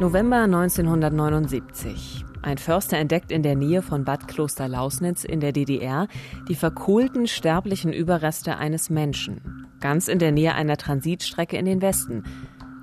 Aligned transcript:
November 0.00 0.44
1979. 0.44 2.24
Ein 2.40 2.56
Förster 2.56 2.96
entdeckt 2.96 3.30
in 3.30 3.42
der 3.42 3.54
Nähe 3.54 3.82
von 3.82 4.06
Bad 4.06 4.28
Kloster-Lausnitz 4.28 5.24
in 5.24 5.40
der 5.40 5.52
DDR 5.52 6.08
die 6.48 6.54
verkohlten 6.54 7.26
sterblichen 7.26 7.92
Überreste 7.92 8.56
eines 8.56 8.88
Menschen. 8.88 9.66
Ganz 9.78 10.08
in 10.08 10.18
der 10.18 10.32
Nähe 10.32 10.54
einer 10.54 10.78
Transitstrecke 10.78 11.58
in 11.58 11.66
den 11.66 11.82
Westen. 11.82 12.24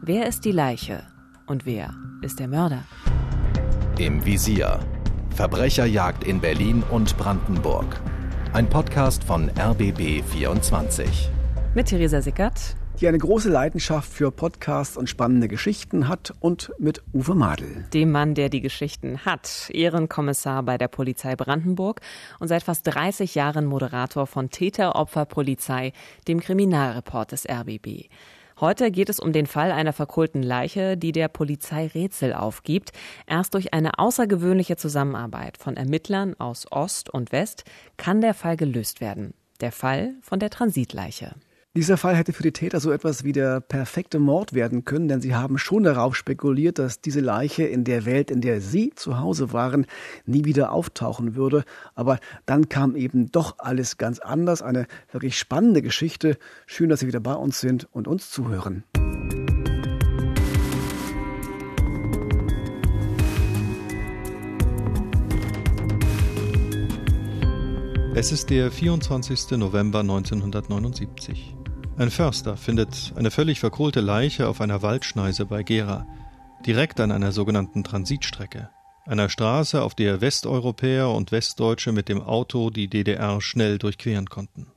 Wer 0.03 0.27
ist 0.27 0.45
die 0.45 0.51
Leiche? 0.51 1.01
Und 1.47 1.65
wer 1.65 1.95
ist 2.21 2.39
der 2.39 2.49
Mörder? 2.49 2.83
Im 3.97 4.23
Visier. 4.23 4.79
Verbrecherjagd 5.31 6.23
in 6.23 6.39
Berlin 6.39 6.83
und 6.91 7.17
Brandenburg. 7.17 7.99
Ein 8.53 8.69
Podcast 8.69 9.23
von 9.23 9.49
RBB 9.59 10.21
24. 10.23 11.31
Mit 11.73 11.87
Theresa 11.87 12.21
Sickert 12.21 12.75
die 12.99 13.07
eine 13.07 13.19
große 13.19 13.49
Leidenschaft 13.49 14.11
für 14.11 14.31
Podcasts 14.31 14.97
und 14.97 15.07
spannende 15.07 15.47
Geschichten 15.47 16.07
hat 16.07 16.33
und 16.39 16.71
mit 16.79 17.03
Uwe 17.13 17.35
Madel. 17.35 17.85
Dem 17.93 18.11
Mann, 18.11 18.33
der 18.33 18.49
die 18.49 18.61
Geschichten 18.61 19.23
hat, 19.23 19.69
Ehrenkommissar 19.69 20.63
bei 20.63 20.77
der 20.79 20.87
Polizei 20.87 21.35
Brandenburg 21.35 22.01
und 22.39 22.47
seit 22.47 22.63
fast 22.63 22.87
30 22.87 23.35
Jahren 23.35 23.65
Moderator 23.65 24.25
von 24.25 24.49
Täter-Opfer-Polizei, 24.49 25.93
dem 26.27 26.39
Kriminalreport 26.39 27.33
des 27.33 27.47
RBB. 27.47 28.09
Heute 28.59 28.89
geht 28.89 29.09
es 29.09 29.19
um 29.19 29.31
den 29.31 29.45
Fall 29.45 29.71
einer 29.71 29.93
verkohlten 29.93 30.41
Leiche, 30.41 30.97
die 30.97 31.11
der 31.11 31.27
Polizei 31.27 31.85
Rätsel 31.93 32.33
aufgibt. 32.33 32.91
Erst 33.27 33.53
durch 33.53 33.75
eine 33.75 33.99
außergewöhnliche 33.99 34.77
Zusammenarbeit 34.77 35.57
von 35.59 35.77
Ermittlern 35.77 36.33
aus 36.39 36.65
Ost 36.71 37.11
und 37.11 37.31
West 37.31 37.65
kann 37.97 38.21
der 38.21 38.33
Fall 38.33 38.57
gelöst 38.57 38.99
werden. 39.01 39.35
Der 39.61 39.71
Fall 39.71 40.15
von 40.21 40.39
der 40.39 40.49
Transitleiche. 40.49 41.35
Dieser 41.77 41.97
Fall 41.97 42.15
hätte 42.15 42.33
für 42.33 42.41
die 42.41 42.53
Täter 42.53 42.79
so 42.79 42.91
etwas 42.91 43.23
wie 43.23 43.33
der 43.33 43.61
perfekte 43.61 44.17
Mord 44.17 44.53
werden 44.53 44.83
können, 44.83 45.07
denn 45.07 45.21
sie 45.21 45.35
haben 45.35 45.59
schon 45.59 45.83
darauf 45.83 46.15
spekuliert, 46.15 46.79
dass 46.79 47.01
diese 47.01 47.19
Leiche 47.19 47.65
in 47.65 47.83
der 47.83 48.05
Welt, 48.05 48.31
in 48.31 48.41
der 48.41 48.61
sie 48.61 48.93
zu 48.95 49.19
Hause 49.19 49.53
waren, 49.53 49.85
nie 50.25 50.43
wieder 50.43 50.71
auftauchen 50.71 51.35
würde. 51.35 51.63
Aber 51.93 52.17
dann 52.47 52.67
kam 52.67 52.95
eben 52.95 53.31
doch 53.31 53.59
alles 53.59 53.97
ganz 53.97 54.17
anders. 54.17 54.63
Eine 54.63 54.87
wirklich 55.11 55.37
spannende 55.37 55.83
Geschichte. 55.83 56.39
Schön, 56.65 56.89
dass 56.89 57.01
Sie 57.01 57.07
wieder 57.07 57.19
bei 57.19 57.35
uns 57.35 57.59
sind 57.59 57.87
und 57.91 58.07
uns 58.07 58.31
zuhören. 58.31 58.83
Es 68.15 68.31
ist 68.31 68.49
der 68.49 68.71
24. 68.71 69.51
November 69.59 69.99
1979. 69.99 71.56
Ein 71.97 72.11
Förster 72.11 72.57
findet 72.57 73.11
eine 73.15 73.31
völlig 73.31 73.59
verkohlte 73.59 74.01
Leiche 74.01 74.47
auf 74.47 74.61
einer 74.61 74.83
Waldschneise 74.83 75.47
bei 75.47 75.63
Gera, 75.63 76.05
direkt 76.63 76.99
an 76.99 77.11
einer 77.11 77.31
sogenannten 77.31 77.83
Transitstrecke, 77.83 78.69
einer 79.07 79.29
Straße, 79.29 79.81
auf 79.81 79.95
der 79.95 80.21
Westeuropäer 80.21 81.09
und 81.09 81.31
Westdeutsche 81.31 81.91
mit 81.91 82.07
dem 82.07 82.21
Auto 82.21 82.69
die 82.69 82.87
DDR 82.87 83.41
schnell 83.41 83.79
durchqueren 83.79 84.27
konnten. 84.27 84.67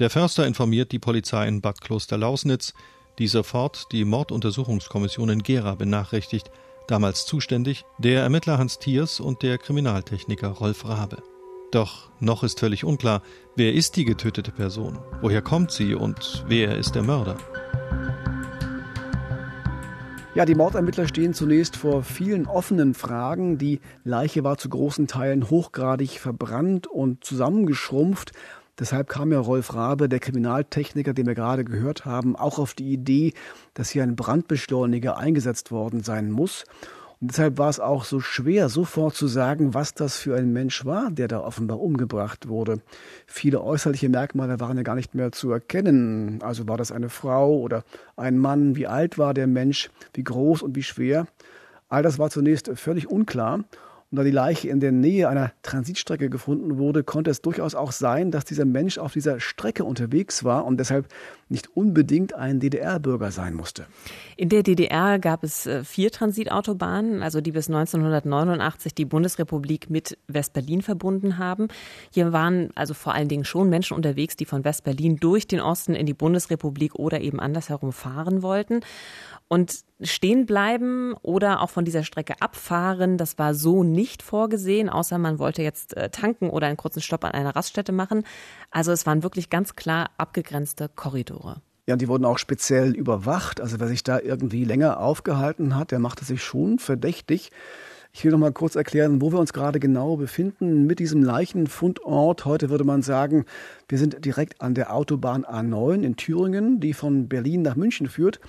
Der 0.00 0.10
Förster 0.10 0.48
informiert 0.48 0.90
die 0.90 0.98
Polizei 0.98 1.46
in 1.46 1.60
Bad 1.60 1.80
Kloster-Lausnitz, 1.80 2.74
die 3.20 3.28
sofort 3.28 3.86
die 3.92 4.04
Morduntersuchungskommission 4.04 5.28
in 5.28 5.44
Gera 5.44 5.76
benachrichtigt, 5.76 6.50
damals 6.88 7.24
zuständig 7.24 7.84
der 7.98 8.22
Ermittler 8.22 8.58
Hans 8.58 8.80
Thiers 8.80 9.20
und 9.20 9.44
der 9.44 9.58
Kriminaltechniker 9.58 10.48
Rolf 10.48 10.84
Rabe. 10.84 11.22
Doch 11.74 12.08
noch 12.20 12.44
ist 12.44 12.60
völlig 12.60 12.84
unklar, 12.84 13.20
wer 13.56 13.74
ist 13.74 13.96
die 13.96 14.04
getötete 14.04 14.52
Person, 14.52 15.00
woher 15.20 15.42
kommt 15.42 15.72
sie 15.72 15.96
und 15.96 16.44
wer 16.46 16.78
ist 16.78 16.94
der 16.94 17.02
Mörder. 17.02 17.36
Ja, 20.36 20.44
die 20.44 20.54
Mordermittler 20.54 21.08
stehen 21.08 21.34
zunächst 21.34 21.76
vor 21.76 22.04
vielen 22.04 22.46
offenen 22.46 22.94
Fragen. 22.94 23.58
Die 23.58 23.80
Leiche 24.04 24.44
war 24.44 24.56
zu 24.56 24.68
großen 24.68 25.08
Teilen 25.08 25.50
hochgradig 25.50 26.20
verbrannt 26.20 26.86
und 26.86 27.24
zusammengeschrumpft. 27.24 28.30
Deshalb 28.78 29.08
kam 29.08 29.32
ja 29.32 29.40
Rolf 29.40 29.74
Rabe, 29.74 30.08
der 30.08 30.20
Kriminaltechniker, 30.20 31.12
den 31.12 31.26
wir 31.26 31.34
gerade 31.34 31.64
gehört 31.64 32.04
haben, 32.04 32.36
auch 32.36 32.60
auf 32.60 32.74
die 32.74 32.92
Idee, 32.92 33.32
dass 33.74 33.90
hier 33.90 34.04
ein 34.04 34.14
Brandbeschleuniger 34.14 35.16
eingesetzt 35.16 35.72
worden 35.72 36.04
sein 36.04 36.30
muss. 36.30 36.66
Und 37.20 37.30
deshalb 37.30 37.58
war 37.58 37.70
es 37.70 37.80
auch 37.80 38.04
so 38.04 38.20
schwer, 38.20 38.68
sofort 38.68 39.14
zu 39.14 39.26
sagen, 39.26 39.74
was 39.74 39.94
das 39.94 40.16
für 40.16 40.36
ein 40.36 40.52
Mensch 40.52 40.84
war, 40.84 41.10
der 41.10 41.28
da 41.28 41.40
offenbar 41.40 41.80
umgebracht 41.80 42.48
wurde. 42.48 42.80
Viele 43.26 43.62
äußerliche 43.62 44.08
Merkmale 44.08 44.60
waren 44.60 44.76
ja 44.76 44.82
gar 44.82 44.94
nicht 44.94 45.14
mehr 45.14 45.32
zu 45.32 45.50
erkennen. 45.50 46.40
Also 46.42 46.68
war 46.68 46.76
das 46.76 46.92
eine 46.92 47.08
Frau 47.08 47.56
oder 47.56 47.84
ein 48.16 48.38
Mann, 48.38 48.76
wie 48.76 48.86
alt 48.86 49.16
war 49.18 49.34
der 49.34 49.46
Mensch, 49.46 49.90
wie 50.12 50.24
groß 50.24 50.62
und 50.62 50.76
wie 50.76 50.82
schwer. 50.82 51.26
All 51.88 52.02
das 52.02 52.18
war 52.18 52.30
zunächst 52.30 52.70
völlig 52.74 53.08
unklar. 53.08 53.60
Und 54.14 54.18
da 54.18 54.22
die 54.22 54.30
Leiche 54.30 54.68
in 54.68 54.78
der 54.78 54.92
Nähe 54.92 55.28
einer 55.28 55.50
Transitstrecke 55.62 56.30
gefunden 56.30 56.78
wurde, 56.78 57.02
konnte 57.02 57.32
es 57.32 57.42
durchaus 57.42 57.74
auch 57.74 57.90
sein, 57.90 58.30
dass 58.30 58.44
dieser 58.44 58.64
Mensch 58.64 58.96
auf 58.96 59.12
dieser 59.12 59.40
Strecke 59.40 59.82
unterwegs 59.82 60.44
war 60.44 60.66
und 60.66 60.78
deshalb 60.78 61.08
nicht 61.48 61.76
unbedingt 61.76 62.32
ein 62.32 62.60
DDR-Bürger 62.60 63.32
sein 63.32 63.54
musste. 63.54 63.86
In 64.36 64.50
der 64.50 64.62
DDR 64.62 65.18
gab 65.18 65.42
es 65.42 65.66
äh, 65.66 65.82
vier 65.82 66.12
Transitautobahnen, 66.12 67.24
also 67.24 67.40
die 67.40 67.50
bis 67.50 67.68
1989 67.68 68.94
die 68.94 69.04
Bundesrepublik 69.04 69.90
mit 69.90 70.16
West-Berlin 70.28 70.82
verbunden 70.82 71.38
haben. 71.38 71.66
Hier 72.12 72.32
waren 72.32 72.70
also 72.76 72.94
vor 72.94 73.14
allen 73.14 73.28
Dingen 73.28 73.44
schon 73.44 73.68
Menschen 73.68 73.96
unterwegs, 73.96 74.36
die 74.36 74.44
von 74.44 74.64
West-Berlin 74.64 75.16
durch 75.16 75.48
den 75.48 75.60
Osten 75.60 75.96
in 75.96 76.06
die 76.06 76.14
Bundesrepublik 76.14 76.94
oder 76.94 77.20
eben 77.20 77.40
andersherum 77.40 77.92
fahren 77.92 78.42
wollten. 78.42 78.80
Und 79.48 79.84
stehen 80.00 80.46
bleiben 80.46 81.14
oder 81.22 81.60
auch 81.60 81.70
von 81.70 81.84
dieser 81.84 82.02
Strecke 82.02 82.40
abfahren, 82.40 83.18
das 83.18 83.38
war 83.38 83.54
so 83.54 83.84
nicht 83.84 84.22
vorgesehen, 84.22 84.88
außer 84.88 85.18
man 85.18 85.38
wollte 85.38 85.62
jetzt 85.62 85.96
äh, 85.96 86.10
tanken 86.10 86.50
oder 86.50 86.66
einen 86.66 86.76
kurzen 86.76 87.02
Stopp 87.02 87.24
an 87.24 87.32
einer 87.32 87.54
Raststätte 87.54 87.92
machen. 87.92 88.24
Also 88.70 88.90
es 88.90 89.06
waren 89.06 89.22
wirklich 89.22 89.50
ganz 89.50 89.76
klar 89.76 90.10
abgegrenzte 90.16 90.88
Korridore. 90.88 91.60
Ja, 91.86 91.96
die 91.96 92.08
wurden 92.08 92.24
auch 92.24 92.38
speziell 92.38 92.94
überwacht. 92.94 93.60
Also 93.60 93.78
wer 93.78 93.88
sich 93.88 94.02
da 94.02 94.18
irgendwie 94.18 94.64
länger 94.64 95.00
aufgehalten 95.00 95.76
hat, 95.76 95.90
der 95.90 95.98
machte 95.98 96.24
sich 96.24 96.42
schon 96.42 96.78
verdächtig. 96.78 97.50
Ich 98.16 98.24
will 98.24 98.30
noch 98.30 98.38
mal 98.38 98.52
kurz 98.52 98.76
erklären, 98.76 99.20
wo 99.20 99.32
wir 99.32 99.40
uns 99.40 99.52
gerade 99.52 99.80
genau 99.80 100.16
befinden 100.16 100.86
mit 100.86 101.00
diesem 101.00 101.22
Leichenfundort. 101.22 102.44
Heute 102.44 102.70
würde 102.70 102.84
man 102.84 103.02
sagen, 103.02 103.44
wir 103.88 103.98
sind 103.98 104.24
direkt 104.24 104.62
an 104.62 104.74
der 104.74 104.94
Autobahn 104.94 105.44
A9 105.44 106.02
in 106.02 106.16
Thüringen, 106.16 106.78
die 106.78 106.94
von 106.94 107.28
Berlin 107.28 107.62
nach 107.62 107.74
München 107.74 108.08
führt. 108.08 108.40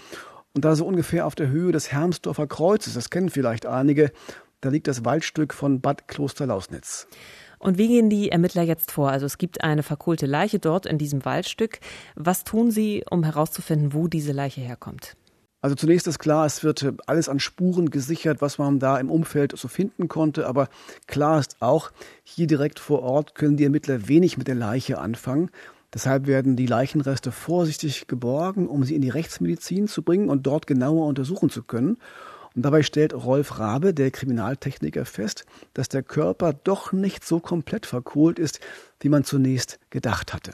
Und 0.56 0.64
da 0.64 0.76
so 0.76 0.86
ungefähr 0.86 1.28
auf 1.28 1.36
der 1.36 1.50
Höhe 1.50 1.74
des 1.74 1.92
Hermsdorfer 1.92 2.48
Kreuzes, 2.48 2.94
das 2.94 3.10
kennen 3.10 3.30
vielleicht 3.30 3.66
einige, 3.66 4.12
da 4.62 4.70
liegt 4.70 4.88
das 4.88 5.04
Waldstück 5.04 5.54
von 5.54 5.82
Bad 5.82 6.08
Kloster-Lausnitz. 6.08 7.08
Und 7.60 7.78
wie 7.78 7.90
gehen 7.90 8.10
die 8.10 8.30
Ermittler 8.30 8.64
jetzt 8.64 8.92
vor? 8.92 9.12
Also 9.12 9.26
es 9.26 9.38
gibt 9.38 9.64
eine 9.64 9.84
verkohlte 9.84 10.26
Leiche 10.26 10.60
dort 10.60 10.86
in 10.86 10.98
diesem 10.98 11.26
Waldstück. 11.26 11.80
Was 12.16 12.46
tun 12.46 12.72
sie, 12.72 13.04
um 13.10 13.24
herauszufinden, 13.24 13.94
wo 13.94 14.08
diese 14.08 14.32
Leiche 14.32 14.62
herkommt? 14.62 15.18
Also 15.62 15.76
zunächst 15.76 16.08
ist 16.08 16.20
klar, 16.20 16.46
es 16.46 16.64
wird 16.64 16.94
alles 17.08 17.28
an 17.28 17.40
Spuren 17.40 17.90
gesichert, 17.90 18.40
was 18.40 18.58
man 18.58 18.80
da 18.80 18.98
im 19.00 19.10
Umfeld 19.10 19.58
so 19.58 19.68
finden 19.68 20.08
konnte. 20.08 20.48
Aber 20.48 20.70
klar 21.08 21.40
ist 21.40 21.58
auch, 21.60 21.92
hier 22.24 22.48
direkt 22.48 22.80
vor 22.80 23.02
Ort 23.02 23.36
können 23.36 23.58
die 23.58 23.64
Ermittler 23.64 24.08
wenig 24.08 24.38
mit 24.38 24.48
der 24.48 24.56
Leiche 24.56 25.00
anfangen. 25.00 25.50
Deshalb 25.96 26.28
werden 26.28 26.58
die 26.58 26.66
Leichenreste 26.66 27.32
vorsichtig 27.32 28.08
geborgen, 28.08 28.68
um 28.68 28.84
sie 28.84 28.96
in 28.96 29.02
die 29.02 29.10
Rechtsmedizin 29.10 29.88
zu 29.88 30.04
bringen 30.04 30.28
und 30.28 30.46
dort 30.46 30.68
genauer 30.68 31.08
untersuchen 31.08 31.50
zu 31.50 31.64
können. 31.64 31.98
Und 32.54 32.64
dabei 32.64 32.84
stellt 32.84 33.14
Rolf 33.14 33.60
Rabe, 33.60 33.94
der 33.94 34.12
Kriminaltechniker, 34.12 35.06
fest, 35.06 35.46
dass 35.74 35.88
der 35.88 36.04
Körper 36.04 36.52
doch 36.52 36.92
nicht 36.92 37.26
so 37.26 37.40
komplett 37.40 37.86
verkohlt 37.86 38.40
ist, 38.40 38.60
wie 39.00 39.08
man 39.08 39.24
zunächst 39.24 39.80
gedacht 39.90 40.34
hatte. 40.34 40.52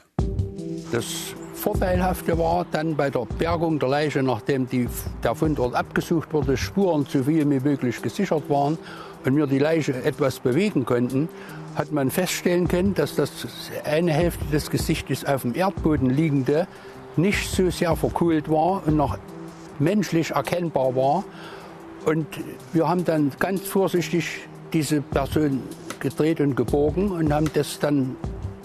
Das 0.92 1.06
Vorteilhafte 1.54 2.38
war 2.38 2.64
dann 2.70 2.96
bei 2.96 3.10
der 3.10 3.26
Bergung 3.38 3.80
der 3.80 3.88
Leiche, 3.88 4.22
nachdem 4.22 4.68
die, 4.68 4.88
der 5.24 5.34
Fundort 5.34 5.74
abgesucht 5.74 6.32
wurde, 6.32 6.56
Spuren 6.56 7.04
so 7.08 7.24
viel 7.24 7.50
wie 7.50 7.60
möglich 7.60 8.00
gesichert 8.00 8.48
waren 8.48 8.78
und 9.24 9.36
wir 9.36 9.48
die 9.48 9.58
Leiche 9.58 10.04
etwas 10.04 10.38
bewegen 10.38 10.84
konnten, 10.84 11.28
hat 11.74 11.92
man 11.92 12.10
feststellen 12.10 12.68
können, 12.68 12.94
dass 12.94 13.14
das 13.14 13.30
eine 13.84 14.12
Hälfte 14.12 14.44
des 14.46 14.70
Gesichtes 14.70 15.24
auf 15.24 15.42
dem 15.42 15.54
Erdboden 15.54 16.10
liegende 16.10 16.66
nicht 17.16 17.50
so 17.50 17.70
sehr 17.70 17.94
verkohlt 17.96 18.48
war 18.50 18.82
und 18.86 18.96
noch 18.96 19.18
menschlich 19.78 20.30
erkennbar 20.30 20.94
war. 20.96 21.24
Und 22.04 22.26
wir 22.72 22.88
haben 22.88 23.04
dann 23.04 23.32
ganz 23.38 23.62
vorsichtig 23.62 24.48
diese 24.72 25.00
Person 25.02 25.62
gedreht 26.00 26.40
und 26.40 26.56
gebogen 26.56 27.10
und 27.10 27.32
haben 27.32 27.50
das 27.52 27.78
dann 27.78 28.16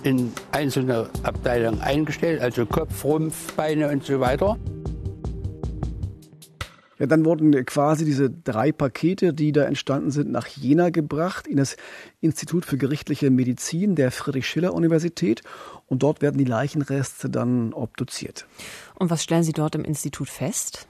in 0.04 0.32
einzelne 0.52 1.10
Abteilungen 1.24 1.82
eingestellt, 1.82 2.42
also 2.42 2.66
Kopf, 2.66 3.04
Rumpf, 3.04 3.54
Beine 3.54 3.90
und 3.90 4.06
so 4.06 4.20
weiter. 4.20 4.58
Ja, 7.00 7.06
dann 7.06 7.26
wurden 7.26 7.66
quasi 7.66 8.06
diese 8.06 8.30
drei 8.30 8.72
Pakete, 8.72 9.34
die 9.34 9.52
da 9.52 9.64
entstanden 9.64 10.12
sind, 10.12 10.32
nach 10.32 10.48
Jena 10.48 10.90
gebracht, 10.90 11.48
in 11.48 11.58
das 11.58 11.78
Institut 12.22 12.66
für 12.66 12.78
gerichtliche 12.78 13.30
Medizin 13.30 13.96
der 13.96 14.12
Friedrich-Schiller-Universität. 14.12 15.42
Und 15.86 16.04
dort 16.04 16.22
werden 16.22 16.38
die 16.38 16.46
Leichenreste 16.46 17.30
dann 17.30 17.74
obduziert. 17.74 18.48
Und 18.96 19.10
was 19.10 19.24
stellen 19.24 19.44
Sie 19.44 19.54
dort 19.54 19.76
im 19.76 19.86
Institut 19.86 20.30
fest? 20.30 20.88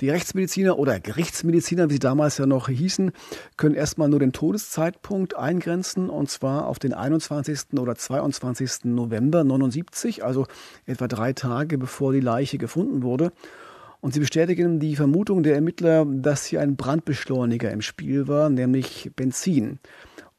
Die 0.00 0.08
Rechtsmediziner 0.08 0.78
oder 0.78 0.98
Gerichtsmediziner, 0.98 1.90
wie 1.90 1.94
sie 1.94 1.98
damals 1.98 2.38
ja 2.38 2.46
noch 2.46 2.68
hießen, 2.68 3.12
können 3.58 3.74
erstmal 3.74 4.08
nur 4.08 4.18
den 4.18 4.32
Todeszeitpunkt 4.32 5.36
eingrenzen 5.36 6.08
und 6.08 6.30
zwar 6.30 6.66
auf 6.66 6.78
den 6.78 6.94
21. 6.94 7.78
oder 7.78 7.96
22. 7.96 8.84
November 8.84 9.44
79, 9.44 10.24
also 10.24 10.46
etwa 10.86 11.06
drei 11.06 11.34
Tage 11.34 11.76
bevor 11.76 12.14
die 12.14 12.20
Leiche 12.20 12.56
gefunden 12.56 13.02
wurde. 13.02 13.30
Und 14.00 14.14
sie 14.14 14.20
bestätigen 14.20 14.80
die 14.80 14.96
Vermutung 14.96 15.42
der 15.42 15.54
Ermittler, 15.54 16.06
dass 16.06 16.46
hier 16.46 16.60
ein 16.60 16.76
Brandbeschleuniger 16.76 17.70
im 17.70 17.82
Spiel 17.82 18.28
war, 18.28 18.48
nämlich 18.48 19.10
Benzin. 19.14 19.78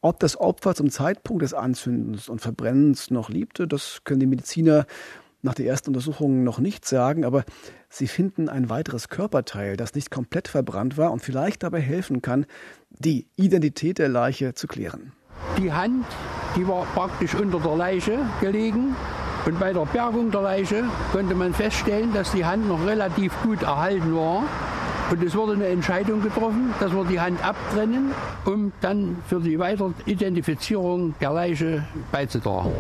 Ob 0.02 0.20
das 0.20 0.36
Opfer 0.40 0.74
zum 0.74 0.90
Zeitpunkt 0.90 1.44
des 1.44 1.54
Anzündens 1.54 2.28
und 2.28 2.42
Verbrennens 2.42 3.12
noch 3.12 3.30
liebte, 3.30 3.68
das 3.68 4.02
können 4.04 4.20
die 4.20 4.26
Mediziner 4.26 4.88
nach 5.44 5.54
der 5.54 5.68
ersten 5.68 5.90
Untersuchung 5.90 6.44
noch 6.44 6.60
nicht 6.60 6.86
sagen, 6.86 7.24
aber 7.24 7.44
sie 7.90 8.08
finden 8.08 8.50
ein 8.50 8.70
weiteres 8.70 9.10
Körperteil, 9.10 9.78
das 9.78 9.94
nicht 9.94 10.10
komplett 10.10 10.48
verbrannt 10.48 10.98
war 10.98 11.12
und 11.12 11.22
vielleicht 11.22 11.64
dabei 11.64 11.82
helfen 11.82 12.22
kann, 12.22 12.46
die 12.90 13.28
Identität 13.36 14.00
der 14.00 14.10
Leiche 14.10 14.54
zu 14.54 14.68
klären. 14.68 15.14
Die 15.58 15.72
Hand, 15.72 16.06
die 16.56 16.68
war 16.68 16.86
praktisch 16.94 17.36
unter 17.36 17.60
der 17.60 17.76
Leiche 17.76 18.20
gelegen 18.40 18.96
und 19.46 19.60
bei 19.60 19.74
der 19.74 19.86
Bergung 19.86 20.30
der 20.30 20.42
Leiche 20.42 20.84
konnte 21.12 21.34
man 21.34 21.54
feststellen, 21.54 22.14
dass 22.14 22.32
die 22.32 22.46
Hand 22.46 22.68
noch 22.68 22.86
relativ 22.86 23.34
gut 23.42 23.64
erhalten 23.64 24.16
war. 24.16 24.44
Und 25.10 25.24
es 25.24 25.36
wurde 25.36 25.54
eine 25.54 25.68
Entscheidung 25.68 26.22
getroffen, 26.22 26.74
dass 26.80 26.94
wir 26.94 27.04
die 27.06 27.20
Hand 27.20 27.44
abtrennen, 27.44 28.12
um 28.46 28.72
dann 28.82 29.18
für 29.28 29.40
die 29.42 29.58
weitere 29.58 29.92
Identifizierung 30.06 31.16
der 31.20 31.34
Leiche 31.34 31.84
beizutragen. 32.12 32.72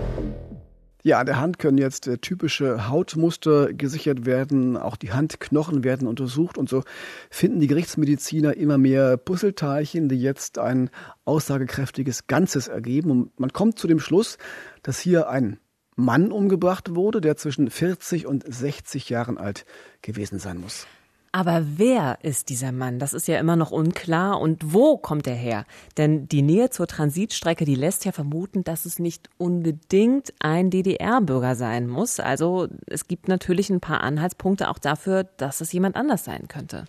Ja, 1.03 1.19
an 1.19 1.25
der 1.25 1.39
Hand 1.39 1.57
können 1.57 1.79
jetzt 1.79 2.05
äh, 2.05 2.19
typische 2.19 2.87
Hautmuster 2.87 3.73
gesichert 3.73 4.27
werden, 4.27 4.77
auch 4.77 4.95
die 4.95 5.11
Handknochen 5.11 5.83
werden 5.83 6.07
untersucht 6.07 6.59
und 6.59 6.69
so 6.69 6.83
finden 7.31 7.59
die 7.59 7.65
Gerichtsmediziner 7.65 8.55
immer 8.55 8.77
mehr 8.77 9.17
Puzzleteilchen, 9.17 10.09
die 10.09 10.21
jetzt 10.21 10.59
ein 10.59 10.91
aussagekräftiges 11.25 12.27
Ganzes 12.27 12.67
ergeben. 12.67 13.09
Und 13.09 13.39
man 13.39 13.51
kommt 13.51 13.79
zu 13.79 13.87
dem 13.87 13.99
Schluss, 13.99 14.37
dass 14.83 14.99
hier 14.99 15.27
ein 15.27 15.57
Mann 16.01 16.31
umgebracht 16.31 16.95
wurde, 16.95 17.21
der 17.21 17.37
zwischen 17.37 17.69
40 17.69 18.25
und 18.27 18.43
60 18.47 19.09
Jahren 19.09 19.37
alt 19.37 19.65
gewesen 20.01 20.39
sein 20.39 20.59
muss. 20.59 20.87
Aber 21.33 21.63
wer 21.77 22.17
ist 22.23 22.49
dieser 22.49 22.73
Mann? 22.73 22.99
Das 22.99 23.13
ist 23.13 23.29
ja 23.29 23.39
immer 23.39 23.55
noch 23.55 23.71
unklar. 23.71 24.41
Und 24.41 24.73
wo 24.73 24.97
kommt 24.97 25.27
er 25.27 25.35
her? 25.35 25.65
Denn 25.95 26.27
die 26.27 26.41
Nähe 26.41 26.71
zur 26.71 26.87
Transitstrecke, 26.87 27.63
die 27.63 27.75
lässt 27.75 28.03
ja 28.03 28.11
vermuten, 28.11 28.65
dass 28.65 28.83
es 28.85 28.99
nicht 28.99 29.29
unbedingt 29.37 30.33
ein 30.39 30.69
DDR-Bürger 30.69 31.55
sein 31.55 31.87
muss. 31.87 32.19
Also 32.19 32.67
es 32.85 33.07
gibt 33.07 33.29
natürlich 33.29 33.69
ein 33.69 33.79
paar 33.79 34.01
Anhaltspunkte 34.01 34.69
auch 34.69 34.79
dafür, 34.79 35.23
dass 35.37 35.61
es 35.61 35.71
jemand 35.71 35.95
anders 35.95 36.25
sein 36.25 36.49
könnte. 36.49 36.83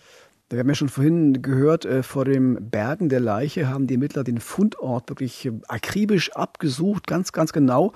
Wir 0.53 0.59
haben 0.59 0.69
ja 0.69 0.75
schon 0.75 0.89
vorhin 0.89 1.41
gehört, 1.41 1.83
äh, 1.83 2.03
vor 2.03 2.25
dem 2.25 2.69
Bergen 2.69 3.09
der 3.09 3.19
Leiche 3.19 3.69
haben 3.69 3.87
die 3.87 3.95
Ermittler 3.95 4.23
den 4.23 4.39
Fundort 4.39 5.09
wirklich 5.09 5.47
äh, 5.47 5.51
akribisch 5.67 6.31
abgesucht, 6.33 7.07
ganz, 7.07 7.31
ganz 7.31 7.53
genau. 7.53 7.91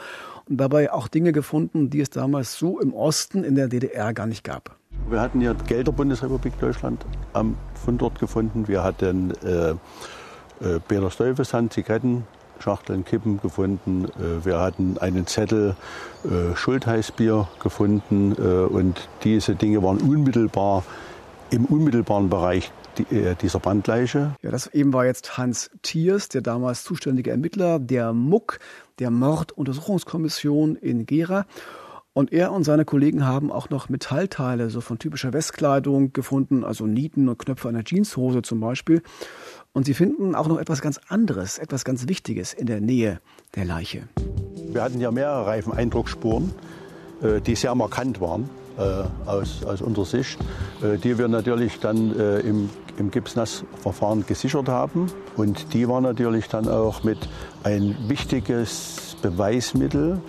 Und 0.50 0.57
dabei 0.57 0.92
auch 0.92 1.07
Dinge 1.07 1.33
gefunden, 1.33 1.92
die 1.92 2.01
es 2.01 2.09
damals 2.09 2.57
so 2.57 2.80
im 2.80 2.95
Osten 2.95 3.44
in 3.44 3.54
der 3.54 3.68
DDR 3.68 4.12
gar 4.15 4.25
nicht 4.25 4.44
gab. 4.44 4.75
Wir 5.07 5.21
hatten 5.21 5.39
hier 5.39 5.54
Geld 5.68 5.86
der 5.86 5.92
Bundesrepublik 5.92 6.59
Deutschland 6.59 7.06
am 7.33 7.57
Fundort 7.75 8.19
gefunden. 8.19 8.68
Wir 8.68 8.83
hatten 8.83 9.33
äh, 9.45 9.69
äh, 9.69 10.80
Peter 10.88 11.12
Stuyvesant, 11.12 11.74
Zigaretten, 11.74 12.24
Schachteln, 12.57 13.06
Kippen 13.06 13.39
gefunden. 13.39 14.06
Äh, 14.06 14.44
wir 14.44 14.57
hatten 14.57 14.98
einen 14.98 15.27
Zettel 15.27 15.75
äh, 16.24 16.56
Schultheißbier 16.56 17.48
gefunden. 17.62 18.31
Äh, 18.36 18.65
und 18.65 19.07
diese 19.24 19.54
Dinge 19.54 19.83
waren 19.83 20.00
unmittelbar 20.00 20.83
im 21.52 21.66
unmittelbaren 21.66 22.30
Bereich 22.30 22.72
äh, 23.12 23.36
dieser 23.42 23.60
Brandleiche. 23.60 24.36
Ja, 24.42 24.52
das 24.52 24.68
eben 24.68 24.94
war 24.94 25.06
jetzt 25.06 25.38
Hans 25.38 25.70
Thiers, 25.82 26.30
der 26.30 26.42
damals 26.42 26.84
zuständige 26.84 27.32
Ermittler 27.32 27.80
der 27.80 28.14
MUK, 28.14 28.60
der 29.00 29.12
Morduntersuchungskommission 29.12 30.76
in 30.76 31.06
Gera. 31.06 31.46
Und 32.14 32.34
er 32.34 32.52
und 32.52 32.64
seine 32.64 32.84
Kollegen 32.84 33.26
haben 33.26 33.52
auch 33.52 33.70
noch 33.70 33.90
Metallteile, 33.90 34.72
so 34.72 34.82
von 34.82 34.98
typischer 34.98 35.34
Westkleidung 35.34 36.14
gefunden, 36.14 36.64
also 36.64 36.88
Nieten 36.88 37.30
und 37.30 37.38
Knöpfe 37.38 37.70
einer 37.70 37.84
Jeanshose 37.84 38.42
zum 38.42 38.60
Beispiel. 38.60 39.04
Und 39.72 39.86
sie 39.86 39.94
finden 39.94 40.34
auch 40.34 40.48
noch 40.48 40.58
etwas 40.58 40.82
ganz 40.82 41.00
anderes, 41.10 41.60
etwas 41.60 41.86
ganz 41.86 42.08
Wichtiges 42.08 42.54
in 42.54 42.66
der 42.66 42.82
Nähe 42.82 43.20
der 43.56 43.66
Leiche. 43.66 44.08
Wir 44.72 44.82
hatten 44.82 45.00
ja 45.00 45.12
mehrere 45.12 45.46
Reifeneindruckspuren, 45.46 46.52
äh, 47.22 47.40
die 47.40 47.54
sehr 47.54 47.76
markant 47.76 48.20
waren 48.20 48.50
aus, 49.26 49.64
aus 49.66 49.82
unserer 49.82 50.06
Sicht, 50.06 50.40
äh, 50.82 50.98
die 50.98 51.18
wir 51.18 51.28
natürlich 51.28 51.80
dann 51.80 52.16
im, 52.42 52.70
im 52.98 53.12
Gipsnassverfahren 53.12 54.26
gesichert 54.26 54.70
haben. 54.70 55.08
Und 55.36 55.74
die 55.74 55.88
waren 55.88 56.04
natürlich 56.04 56.48
dann 56.48 56.68
auch 56.68 57.04
mit 57.04 57.18
ein 57.64 57.96
wichtiges 58.08 59.18
Beweismittel 59.22 60.22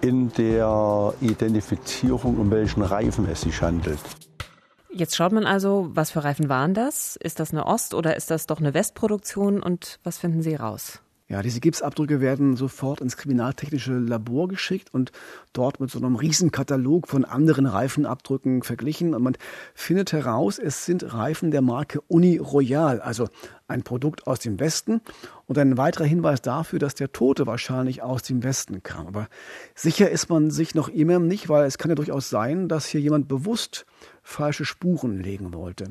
in 0.00 0.32
der 0.34 1.14
Identifizierung, 1.20 2.38
um 2.38 2.50
welchen 2.50 2.82
Reifen 2.82 3.28
es 3.30 3.42
sich 3.42 3.60
handelt. 3.62 3.98
Jetzt 4.90 5.16
schaut 5.16 5.32
man 5.32 5.44
also, 5.44 5.90
was 5.92 6.10
für 6.10 6.24
Reifen 6.24 6.48
waren 6.48 6.72
das? 6.72 7.16
Ist 7.16 7.38
das 7.38 7.52
eine 7.52 7.66
Ost- 7.66 7.92
oder 7.92 8.16
ist 8.16 8.30
das 8.30 8.46
doch 8.46 8.60
eine 8.60 8.72
Westproduktion? 8.72 9.62
Und 9.62 9.98
was 10.04 10.18
finden 10.18 10.40
Sie 10.40 10.54
raus? 10.54 11.00
Ja, 11.28 11.42
diese 11.42 11.58
Gipsabdrücke 11.58 12.20
werden 12.20 12.54
sofort 12.54 13.00
ins 13.00 13.16
kriminaltechnische 13.16 13.98
Labor 13.98 14.46
geschickt 14.46 14.94
und 14.94 15.10
dort 15.52 15.80
mit 15.80 15.90
so 15.90 15.98
einem 15.98 16.14
Riesenkatalog 16.14 17.08
von 17.08 17.24
anderen 17.24 17.66
Reifenabdrücken 17.66 18.62
verglichen. 18.62 19.12
Und 19.12 19.24
man 19.24 19.36
findet 19.74 20.12
heraus, 20.12 20.60
es 20.60 20.84
sind 20.84 21.14
Reifen 21.14 21.50
der 21.50 21.62
Marke 21.62 22.00
Uni 22.02 22.38
Royal, 22.38 23.00
also 23.00 23.28
ein 23.66 23.82
Produkt 23.82 24.28
aus 24.28 24.38
dem 24.38 24.60
Westen. 24.60 25.00
Und 25.46 25.58
ein 25.58 25.76
weiterer 25.76 26.04
Hinweis 26.04 26.42
dafür, 26.42 26.78
dass 26.78 26.94
der 26.94 27.10
Tote 27.10 27.48
wahrscheinlich 27.48 28.02
aus 28.02 28.22
dem 28.22 28.44
Westen 28.44 28.84
kam. 28.84 29.08
Aber 29.08 29.26
sicher 29.74 30.08
ist 30.08 30.28
man 30.28 30.52
sich 30.52 30.76
noch 30.76 30.88
immer 30.88 31.18
nicht, 31.18 31.48
weil 31.48 31.66
es 31.66 31.76
kann 31.76 31.90
ja 31.90 31.96
durchaus 31.96 32.30
sein, 32.30 32.68
dass 32.68 32.86
hier 32.86 33.00
jemand 33.00 33.26
bewusst 33.26 33.84
falsche 34.22 34.64
Spuren 34.64 35.20
legen 35.20 35.52
wollte. 35.52 35.90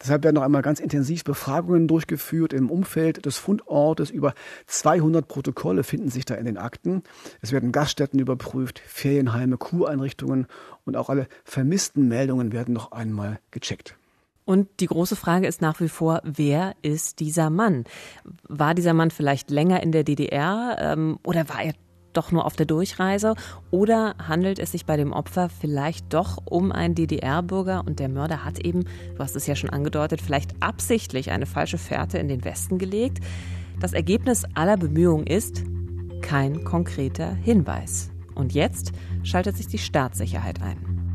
Deshalb 0.00 0.24
werden 0.24 0.34
noch 0.34 0.42
einmal 0.42 0.62
ganz 0.62 0.78
intensiv 0.78 1.24
Befragungen 1.24 1.88
durchgeführt 1.88 2.52
im 2.52 2.70
Umfeld 2.70 3.24
des 3.24 3.38
Fundortes. 3.38 4.10
Über 4.10 4.34
200 4.66 5.26
Protokolle 5.26 5.84
finden 5.84 6.10
sich 6.10 6.24
da 6.24 6.34
in 6.34 6.44
den 6.44 6.58
Akten. 6.58 7.02
Es 7.40 7.52
werden 7.52 7.72
Gaststätten 7.72 8.20
überprüft, 8.20 8.78
Ferienheime, 8.78 9.56
Kureinrichtungen 9.56 10.46
und 10.84 10.96
auch 10.96 11.08
alle 11.08 11.28
vermissten 11.44 12.08
Meldungen 12.08 12.52
werden 12.52 12.74
noch 12.74 12.92
einmal 12.92 13.38
gecheckt. 13.50 13.96
Und 14.44 14.68
die 14.78 14.86
große 14.86 15.16
Frage 15.16 15.48
ist 15.48 15.60
nach 15.60 15.80
wie 15.80 15.88
vor, 15.88 16.20
wer 16.22 16.74
ist 16.80 17.18
dieser 17.18 17.50
Mann? 17.50 17.84
War 18.44 18.74
dieser 18.74 18.94
Mann 18.94 19.10
vielleicht 19.10 19.50
länger 19.50 19.82
in 19.82 19.90
der 19.90 20.04
DDR 20.04 20.76
ähm, 20.78 21.18
oder 21.24 21.48
war 21.48 21.62
er 21.62 21.74
doch 22.16 22.32
nur 22.32 22.44
auf 22.46 22.56
der 22.56 22.66
Durchreise? 22.66 23.34
Oder 23.70 24.14
handelt 24.18 24.58
es 24.58 24.72
sich 24.72 24.86
bei 24.86 24.96
dem 24.96 25.12
Opfer 25.12 25.48
vielleicht 25.48 26.12
doch 26.12 26.38
um 26.44 26.72
einen 26.72 26.94
DDR-Bürger 26.94 27.84
und 27.86 27.98
der 27.98 28.08
Mörder 28.08 28.44
hat 28.44 28.58
eben, 28.58 28.84
du 29.14 29.18
hast 29.18 29.36
es 29.36 29.46
ja 29.46 29.54
schon 29.54 29.70
angedeutet, 29.70 30.20
vielleicht 30.20 30.60
absichtlich 30.60 31.30
eine 31.30 31.46
falsche 31.46 31.78
Fährte 31.78 32.18
in 32.18 32.28
den 32.28 32.44
Westen 32.44 32.78
gelegt? 32.78 33.18
Das 33.80 33.92
Ergebnis 33.92 34.44
aller 34.54 34.76
Bemühungen 34.76 35.26
ist 35.26 35.62
kein 36.22 36.64
konkreter 36.64 37.34
Hinweis. 37.34 38.10
Und 38.34 38.52
jetzt 38.52 38.92
schaltet 39.22 39.56
sich 39.56 39.66
die 39.66 39.78
Staatssicherheit 39.78 40.62
ein. 40.62 41.05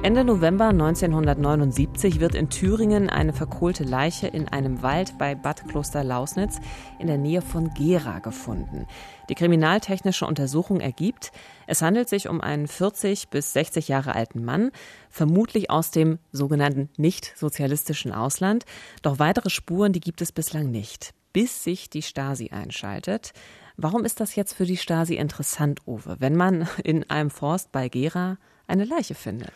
Ende 0.00 0.22
November 0.22 0.68
1979 0.68 2.20
wird 2.20 2.36
in 2.36 2.48
Thüringen 2.48 3.10
eine 3.10 3.32
verkohlte 3.32 3.82
Leiche 3.82 4.28
in 4.28 4.46
einem 4.46 4.80
Wald 4.80 5.18
bei 5.18 5.34
Bad 5.34 5.68
Kloster-Lausnitz 5.68 6.60
in 7.00 7.08
der 7.08 7.18
Nähe 7.18 7.42
von 7.42 7.74
Gera 7.74 8.20
gefunden. 8.20 8.86
Die 9.28 9.34
kriminaltechnische 9.34 10.24
Untersuchung 10.24 10.78
ergibt, 10.78 11.32
es 11.66 11.82
handelt 11.82 12.08
sich 12.08 12.28
um 12.28 12.40
einen 12.40 12.68
40 12.68 13.28
bis 13.28 13.52
60 13.54 13.88
Jahre 13.88 14.14
alten 14.14 14.44
Mann, 14.44 14.70
vermutlich 15.10 15.68
aus 15.68 15.90
dem 15.90 16.20
sogenannten 16.30 16.90
nicht-sozialistischen 16.96 18.12
Ausland. 18.12 18.66
Doch 19.02 19.18
weitere 19.18 19.50
Spuren, 19.50 19.92
die 19.92 20.00
gibt 20.00 20.22
es 20.22 20.30
bislang 20.30 20.70
nicht, 20.70 21.12
bis 21.32 21.64
sich 21.64 21.90
die 21.90 22.02
Stasi 22.02 22.50
einschaltet. 22.50 23.32
Warum 23.76 24.04
ist 24.04 24.20
das 24.20 24.36
jetzt 24.36 24.54
für 24.54 24.64
die 24.64 24.76
Stasi 24.76 25.16
interessant, 25.16 25.80
Uwe, 25.88 26.16
wenn 26.20 26.36
man 26.36 26.68
in 26.84 27.10
einem 27.10 27.30
Forst 27.30 27.72
bei 27.72 27.88
Gera 27.88 28.38
eine 28.68 28.84
Leiche 28.84 29.14
findet? 29.14 29.52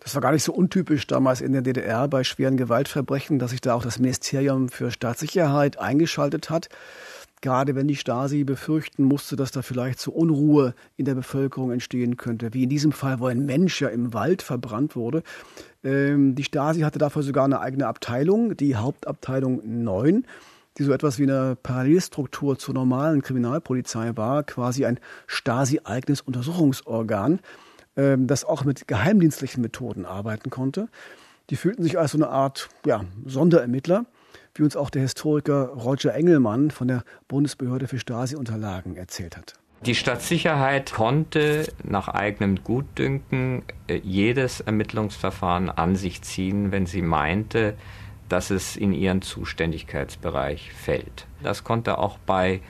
Das 0.00 0.14
war 0.14 0.22
gar 0.22 0.32
nicht 0.32 0.44
so 0.44 0.52
untypisch 0.52 1.06
damals 1.06 1.40
in 1.40 1.52
der 1.52 1.62
DDR 1.62 2.06
bei 2.06 2.22
schweren 2.22 2.56
Gewaltverbrechen, 2.56 3.38
dass 3.38 3.50
sich 3.50 3.60
da 3.60 3.74
auch 3.74 3.82
das 3.82 3.98
Ministerium 3.98 4.68
für 4.68 4.90
Staatssicherheit 4.90 5.78
eingeschaltet 5.78 6.48
hat. 6.48 6.68
Gerade 7.40 7.74
wenn 7.74 7.86
die 7.86 7.96
Stasi 7.96 8.44
befürchten 8.44 9.04
musste, 9.04 9.36
dass 9.36 9.50
da 9.50 9.62
vielleicht 9.62 10.00
so 10.00 10.10
Unruhe 10.10 10.74
in 10.96 11.04
der 11.04 11.14
Bevölkerung 11.14 11.70
entstehen 11.70 12.16
könnte, 12.16 12.54
wie 12.54 12.62
in 12.62 12.68
diesem 12.68 12.92
Fall, 12.92 13.20
wo 13.20 13.26
ein 13.26 13.44
Mensch 13.44 13.80
ja 13.80 13.88
im 13.88 14.14
Wald 14.14 14.42
verbrannt 14.42 14.96
wurde. 14.96 15.22
Ähm, 15.84 16.34
die 16.34 16.44
Stasi 16.44 16.80
hatte 16.80 16.98
dafür 16.98 17.22
sogar 17.22 17.44
eine 17.44 17.60
eigene 17.60 17.86
Abteilung, 17.86 18.56
die 18.56 18.76
Hauptabteilung 18.76 19.60
9. 19.64 20.24
die 20.78 20.84
so 20.84 20.92
etwas 20.92 21.18
wie 21.18 21.24
eine 21.24 21.56
Parallelstruktur 21.62 22.58
zur 22.58 22.74
normalen 22.74 23.22
Kriminalpolizei 23.22 24.16
war, 24.16 24.42
quasi 24.42 24.84
ein 24.84 25.00
Stasi-eigenes 25.26 26.20
Untersuchungsorgan, 26.20 27.40
das 27.96 28.44
auch 28.44 28.64
mit 28.64 28.86
geheimdienstlichen 28.86 29.62
Methoden 29.62 30.04
arbeiten 30.04 30.50
konnte. 30.50 30.88
Die 31.50 31.56
fühlten 31.56 31.82
sich 31.82 31.98
als 31.98 32.12
so 32.12 32.18
eine 32.18 32.28
Art 32.28 32.68
ja, 32.84 33.04
Sonderermittler, 33.24 34.04
wie 34.54 34.62
uns 34.62 34.76
auch 34.76 34.90
der 34.90 35.02
Historiker 35.02 35.68
Roger 35.68 36.14
Engelmann 36.14 36.70
von 36.70 36.88
der 36.88 37.04
Bundesbehörde 37.28 37.88
für 37.88 37.98
Stasi-Unterlagen 37.98 38.96
erzählt 38.96 39.36
hat. 39.36 39.54
Die 39.84 39.94
Stadtsicherheit 39.94 40.92
konnte 40.92 41.66
nach 41.84 42.08
eigenem 42.08 42.64
Gutdünken 42.64 43.62
äh, 43.86 44.00
jedes 44.02 44.60
Ermittlungsverfahren 44.60 45.70
an 45.70 45.96
sich 45.96 46.22
ziehen, 46.22 46.72
wenn 46.72 46.86
sie 46.86 47.02
meinte, 47.02 47.74
dass 48.28 48.50
es 48.50 48.76
in 48.76 48.92
ihren 48.92 49.22
Zuständigkeitsbereich 49.22 50.72
fällt. 50.72 51.26
Das 51.42 51.62
konnte 51.62 51.98
auch 51.98 52.18
bei 52.18 52.60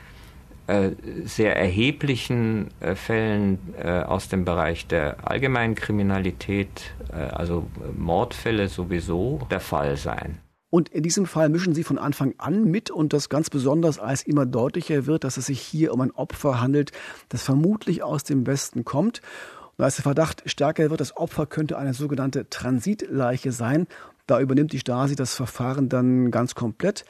sehr 1.25 1.57
erheblichen 1.57 2.69
äh, 2.81 2.95
Fällen 2.97 3.59
äh, 3.79 4.01
aus 4.03 4.29
dem 4.29 4.45
Bereich 4.45 4.87
der 4.87 5.29
allgemeinen 5.29 5.75
Kriminalität, 5.75 6.95
äh, 7.13 7.17
also 7.17 7.67
Mordfälle 7.97 8.69
sowieso, 8.69 9.47
der 9.51 9.61
Fall 9.61 9.97
sein. 9.97 10.39
Und 10.69 10.89
in 10.89 11.05
diesem 11.05 11.27
Fall 11.27 11.49
mischen 11.49 11.75
sie 11.75 11.85
von 11.85 11.99
Anfang 11.99 12.35
an 12.39 12.65
mit 12.65 12.91
und 12.91 13.13
das 13.13 13.29
ganz 13.29 13.49
besonders, 13.49 13.99
als 14.01 14.25
immer 14.25 14.45
deutlicher 14.45 15.07
wird, 15.07 15.23
dass 15.23 15.37
es 15.37 15.47
sich 15.47 15.61
hier 15.61 15.95
um 15.95 16.01
ein 16.01 16.11
Opfer 16.11 16.61
handelt, 16.61 16.91
das 17.29 17.45
vermutlich 17.45 18.03
aus 18.03 18.25
dem 18.25 18.47
Westen 18.47 18.85
kommt. 18.85 19.23
Und 19.77 19.85
als 19.85 19.97
der 19.97 20.03
Verdacht 20.03 20.43
stärker 20.47 20.91
wird, 20.91 21.01
das 21.01 21.17
Opfer 21.17 21.47
könnte 21.47 21.79
eine 21.79 21.95
sogenannte 21.95 22.51
Transitleiche 22.51 23.53
sein, 23.53 23.87
da 24.27 24.41
übernimmt 24.41 24.73
die 24.73 24.81
Stasi 24.81 25.15
das 25.15 25.35
Verfahren 25.35 25.89
dann 25.89 26.33
ganz 26.33 26.57
komplett. 26.57 27.05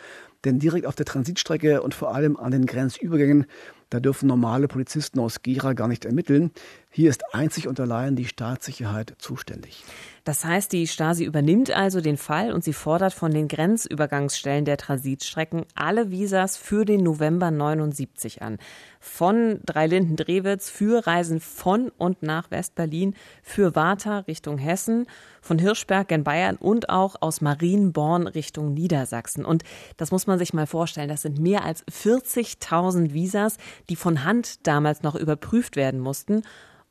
Denn 0.45 0.59
direkt 0.59 0.87
auf 0.87 0.95
der 0.95 1.07
Transitstrecke 1.07 1.83
und 1.83 1.95
vor 1.95 2.15
allem 2.15 2.37
an 2.37 2.51
den 2.51 2.67
Grenzübergängen, 2.67 3.47
da 3.91 4.01
dürfen 4.01 4.27
normale 4.27 4.69
Polizisten 4.69 5.21
aus 5.21 5.43
Gera 5.43 5.73
gar 5.73 5.89
nicht 5.89 6.05
ermitteln. 6.05 6.51
Hier 6.97 7.11
ist 7.11 7.35
einzig 7.35 7.69
und 7.69 7.79
allein 7.79 8.17
die 8.17 8.25
Staatssicherheit 8.25 9.17
zuständig. 9.19 9.85
Das 10.25 10.47
heißt, 10.47 10.73
die 10.73 10.87
Stasi 10.87 11.25
übernimmt 11.25 11.71
also 11.71 12.01
den 12.01 12.17
Fall 12.17 12.55
und 12.55 12.65
sie 12.65 12.73
fordert 12.73 13.13
von 13.13 13.33
den 13.33 13.49
Grenzübergangsstellen 13.49 14.65
der 14.65 14.79
Transitstrecken 14.79 15.67
alle 15.75 16.11
Visas 16.11 16.57
für 16.57 16.87
den 16.87 17.03
November 17.03 17.51
79 17.51 18.41
an. 18.41 18.57
Von 18.99 19.61
Dreilinden-Drewitz 19.67 20.71
für 20.71 21.07
Reisen 21.07 21.41
von 21.41 21.91
und 21.99 22.23
nach 22.23 22.51
West-Berlin, 22.51 23.15
für 23.43 23.75
Warta 23.75 24.21
Richtung 24.21 24.57
Hessen, 24.57 25.07
von 25.43 25.59
Hirschberg 25.59 26.11
in 26.13 26.25
Bayern 26.25 26.57
und 26.57 26.89
auch 26.89 27.17
aus 27.21 27.43
Marienborn 27.43 28.27
Richtung 28.27 28.73
Niedersachsen. 28.73 29.45
Und 29.45 29.65
das 29.99 30.13
muss 30.13 30.27
man 30.27 30.39
sich 30.39 30.55
mal 30.55 30.67
vorstellen, 30.67 31.11
das 31.11 31.21
sind 31.21 31.39
mehr 31.39 31.63
als 31.63 31.87
40.000 31.89 33.13
Visas, 33.13 33.59
die 33.91 33.97
von 33.97 34.25
Hand 34.25 34.67
damals 34.67 35.03
noch 35.03 35.15
überprüft 35.15 35.77
werden 35.77 36.01
mussten. 36.01 36.43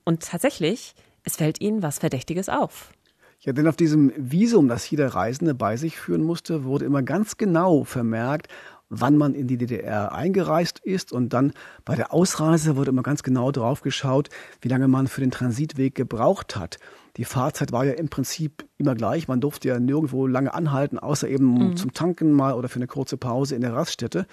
Und 0.06 0.24
tatsächlich, 0.24 0.96
es 1.24 1.36
fällt 1.36 1.60
ihnen 1.60 1.84
was 1.84 2.00
Verdächtiges 2.00 2.48
auf. 2.48 2.92
Ja, 3.42 3.54
denn 3.54 3.68
auf 3.68 3.76
diesem 3.76 4.12
Visum, 4.18 4.68
das 4.68 4.90
jeder 4.90 5.10
Reisende 5.10 5.54
bei 5.54 5.78
sich 5.78 5.98
führen 5.98 6.24
musste, 6.24 6.64
wurde 6.64 6.86
immer 6.86 7.04
ganz 7.04 7.38
genau 7.38 7.84
vermerkt, 7.84 8.48
wann 8.90 9.18
man 9.18 9.34
in 9.34 9.48
die 9.48 9.58
DDR 9.58 10.14
eingereist 10.14 10.80
ist 10.80 11.12
und 11.12 11.34
dann 11.34 11.54
bei 11.84 11.96
der 11.96 12.14
Ausreise 12.14 12.76
wurde 12.76 12.92
immer 12.92 13.04
ganz 13.04 13.24
genau 13.24 13.52
drauf 13.52 13.82
geschaut, 13.82 14.30
wie 14.62 14.68
lange 14.68 14.88
man 14.88 15.08
für 15.08 15.22
den 15.22 15.32
Transitweg 15.32 15.96
gebraucht 15.96 16.56
hat. 16.56 16.78
Die 17.18 17.26
Fahrzeit 17.26 17.72
war 17.72 17.86
ja 17.86 17.94
im 17.94 18.10
Prinzip 18.10 18.66
immer 18.78 18.94
gleich. 18.94 19.28
Man 19.28 19.42
durfte 19.42 19.70
ja 19.70 19.80
nirgendwo 19.80 20.28
lange 20.28 20.54
anhalten, 20.54 21.00
außer 21.00 21.28
eben 21.28 21.70
mhm. 21.70 21.78
zum 21.78 21.94
Tanken 21.94 22.32
mal 22.32 22.54
oder 22.54 22.68
für 22.68 22.78
eine 22.78 22.88
kurze 22.88 23.18
Pause 23.18 23.56
in 23.56 23.62
der 23.62 23.74
Raststätte. 23.74 24.28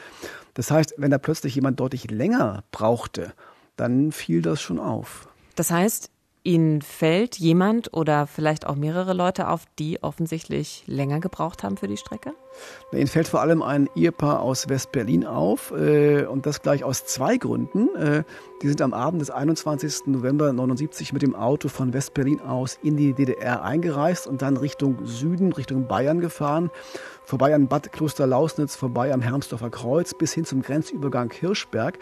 Das 0.55 0.71
heißt, 0.71 0.95
wenn 0.99 1.11
da 1.11 1.19
plötzlich 1.19 1.55
jemand 1.55 1.81
deutlich 1.81 2.11
länger 2.11 2.65
brauchte, 2.73 3.33
dann 3.77 4.13
fiel 4.13 4.43
das 4.43 4.61
schon 4.61 4.79
auf. 4.79 5.29
Das 5.57 5.71
heißt, 5.71 6.11
Ihnen 6.45 6.83
fällt 6.83 7.39
jemand 7.39 7.95
oder 7.95 8.27
vielleicht 8.27 8.67
auch 8.67 8.75
mehrere 8.75 9.13
Leute 9.13 9.49
auf, 9.49 9.65
die 9.79 10.03
offensichtlich 10.03 10.83
länger 10.87 11.21
gebraucht 11.21 11.63
haben 11.63 11.77
für 11.77 11.87
die 11.87 11.97
Strecke? 11.97 12.35
Ihnen 12.93 13.07
fällt 13.07 13.29
vor 13.29 13.41
allem 13.41 13.63
ein 13.63 13.89
Ehepaar 13.95 14.41
aus 14.41 14.69
West-Berlin 14.69 15.25
auf 15.27 15.73
äh, 15.73 16.25
und 16.25 16.47
das 16.47 16.63
gleich 16.63 16.85
aus 16.85 17.05
zwei 17.05 17.37
Gründen. 17.37 17.95
Äh, 17.97 18.25
die 18.61 18.69
sind 18.69 18.83
am 18.83 18.93
Abend 18.95 19.21
des 19.21 19.31
21. 19.31 20.07
November 20.07 20.51
1979 20.51 21.13
mit 21.13 21.23
dem 21.23 21.35
Auto 21.35 21.69
von 21.69 21.93
West-Berlin 21.93 22.41
aus 22.41 22.79
in 22.83 22.97
die 22.97 23.13
DDR 23.15 23.63
eingereist 23.63 24.27
und 24.27 24.43
dann 24.43 24.57
Richtung 24.57 25.07
Süden, 25.07 25.53
Richtung 25.53 25.87
Bayern 25.87 26.21
gefahren 26.21 26.71
vorbei 27.25 27.55
an 27.55 27.69
Bad 27.69 27.93
Klosterlausnitz, 27.93 28.77
vorbei 28.77 29.13
am 29.13 29.23
Hermsdorfer 29.23 29.71
Kreuz 29.71 30.15
bis 30.15 30.33
hin 30.33 30.45
zum 30.45 30.63
Grenzübergang 30.63 31.33
Hirschberg. 31.33 31.99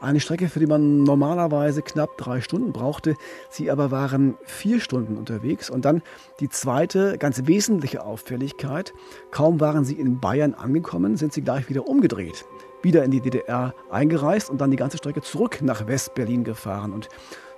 Eine 0.00 0.20
Strecke, 0.20 0.48
für 0.48 0.58
die 0.58 0.66
man 0.66 1.04
normalerweise 1.04 1.82
knapp 1.82 2.16
drei 2.16 2.40
Stunden 2.40 2.72
brauchte. 2.72 3.16
Sie 3.50 3.70
aber 3.70 3.90
waren 3.90 4.36
vier 4.42 4.80
Stunden 4.80 5.16
unterwegs. 5.16 5.70
Und 5.70 5.84
dann 5.84 6.02
die 6.40 6.48
zweite, 6.48 7.18
ganz 7.18 7.46
wesentliche 7.46 8.04
Auffälligkeit. 8.04 8.94
Kaum 9.30 9.60
waren 9.60 9.83
sie 9.84 9.94
in 9.94 10.20
Bayern 10.20 10.54
angekommen, 10.54 11.16
sind 11.16 11.32
sie 11.32 11.42
gleich 11.42 11.68
wieder 11.68 11.86
umgedreht. 11.86 12.44
Wieder 12.82 13.04
in 13.04 13.10
die 13.10 13.20
DDR 13.20 13.74
eingereist 13.90 14.50
und 14.50 14.60
dann 14.60 14.70
die 14.70 14.76
ganze 14.76 14.98
Strecke 14.98 15.22
zurück 15.22 15.60
nach 15.62 15.86
West-Berlin 15.86 16.44
gefahren. 16.44 16.92
Und 16.92 17.08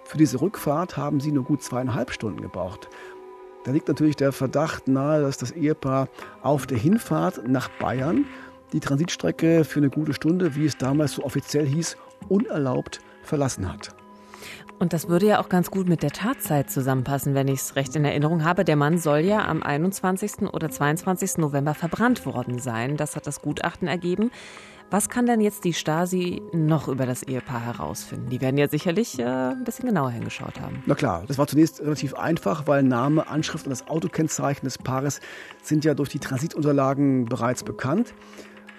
für 0.04 0.18
diese 0.18 0.40
Rückfahrt 0.40 0.97
haben 0.97 1.21
sie 1.21 1.33
nur 1.33 1.45
gut 1.45 1.62
zweieinhalb 1.62 2.12
Stunden 2.12 2.40
gebraucht. 2.40 2.88
Da 3.64 3.73
liegt 3.73 3.88
natürlich 3.88 4.14
der 4.14 4.30
Verdacht 4.30 4.87
nahe, 4.87 5.23
dass 5.23 5.38
das 5.38 5.50
Ehepaar 5.50 6.09
auf 6.42 6.66
der 6.66 6.78
Hinfahrt 6.78 7.49
nach 7.49 7.68
Bayern 7.80 8.25
die 8.73 8.80
Transitstrecke 8.80 9.64
für 9.64 9.80
eine 9.80 9.90
gute 9.90 10.14
Stunde, 10.14 10.54
wie 10.54 10.66
es 10.66 10.76
damals 10.78 11.14
so 11.14 11.25
offiziell 11.25 11.66
hieß, 11.66 11.97
unerlaubt 12.28 13.00
verlassen 13.23 13.73
hat. 13.73 13.95
Und 14.78 14.92
das 14.92 15.09
würde 15.09 15.26
ja 15.26 15.40
auch 15.40 15.49
ganz 15.49 15.71
gut 15.71 15.88
mit 15.88 16.02
der 16.02 16.11
Tatzeit 16.11 16.71
zusammenpassen, 16.71 17.35
wenn 17.35 17.49
ich 17.49 17.61
es 17.61 17.76
recht 17.76 17.97
in 17.97 18.04
Erinnerung 18.04 18.45
habe. 18.45 18.64
Der 18.64 18.76
Mann 18.76 18.99
soll 18.99 19.21
ja 19.21 19.47
am 19.47 19.62
21. 19.62 20.52
oder 20.52 20.68
22. 20.68 21.38
November 21.38 21.73
verbrannt 21.73 22.26
worden 22.26 22.59
sein. 22.59 22.97
Das 22.99 23.16
hat 23.16 23.26
das 23.26 23.40
Gutachten 23.40 23.88
ergeben. 23.88 24.30
Was 24.90 25.09
kann 25.09 25.26
denn 25.26 25.40
jetzt 25.40 25.64
die 25.64 25.73
Stasi 25.73 26.42
noch 26.52 26.87
über 26.87 27.06
das 27.06 27.25
Ehepaar 27.25 27.64
herausfinden? 27.64 28.28
Die 28.28 28.40
werden 28.40 28.56
ja 28.56 28.68
sicherlich 28.68 29.18
äh, 29.18 29.25
ein 29.25 29.64
bisschen 29.64 29.87
genauer 29.87 30.11
hingeschaut 30.11 30.61
haben. 30.61 30.83
Na 30.87 30.95
klar, 30.95 31.25
das 31.26 31.38
war 31.38 31.49
zunächst 31.49 31.80
relativ 31.80 32.14
einfach, 32.14 32.68
weil 32.68 32.85
Name, 32.85 33.26
Anschrift 33.26 33.66
und 33.66 33.71
das 33.71 33.88
Autokennzeichen 33.88 34.64
des 34.64 34.78
Paares 34.78 35.21
sind 35.61 35.85
ja 35.85 35.95
durch 35.95 36.11
die 36.11 36.21
Transitunterlagen 36.21 37.25
bereits 37.25 37.64
bekannt. 37.64 38.14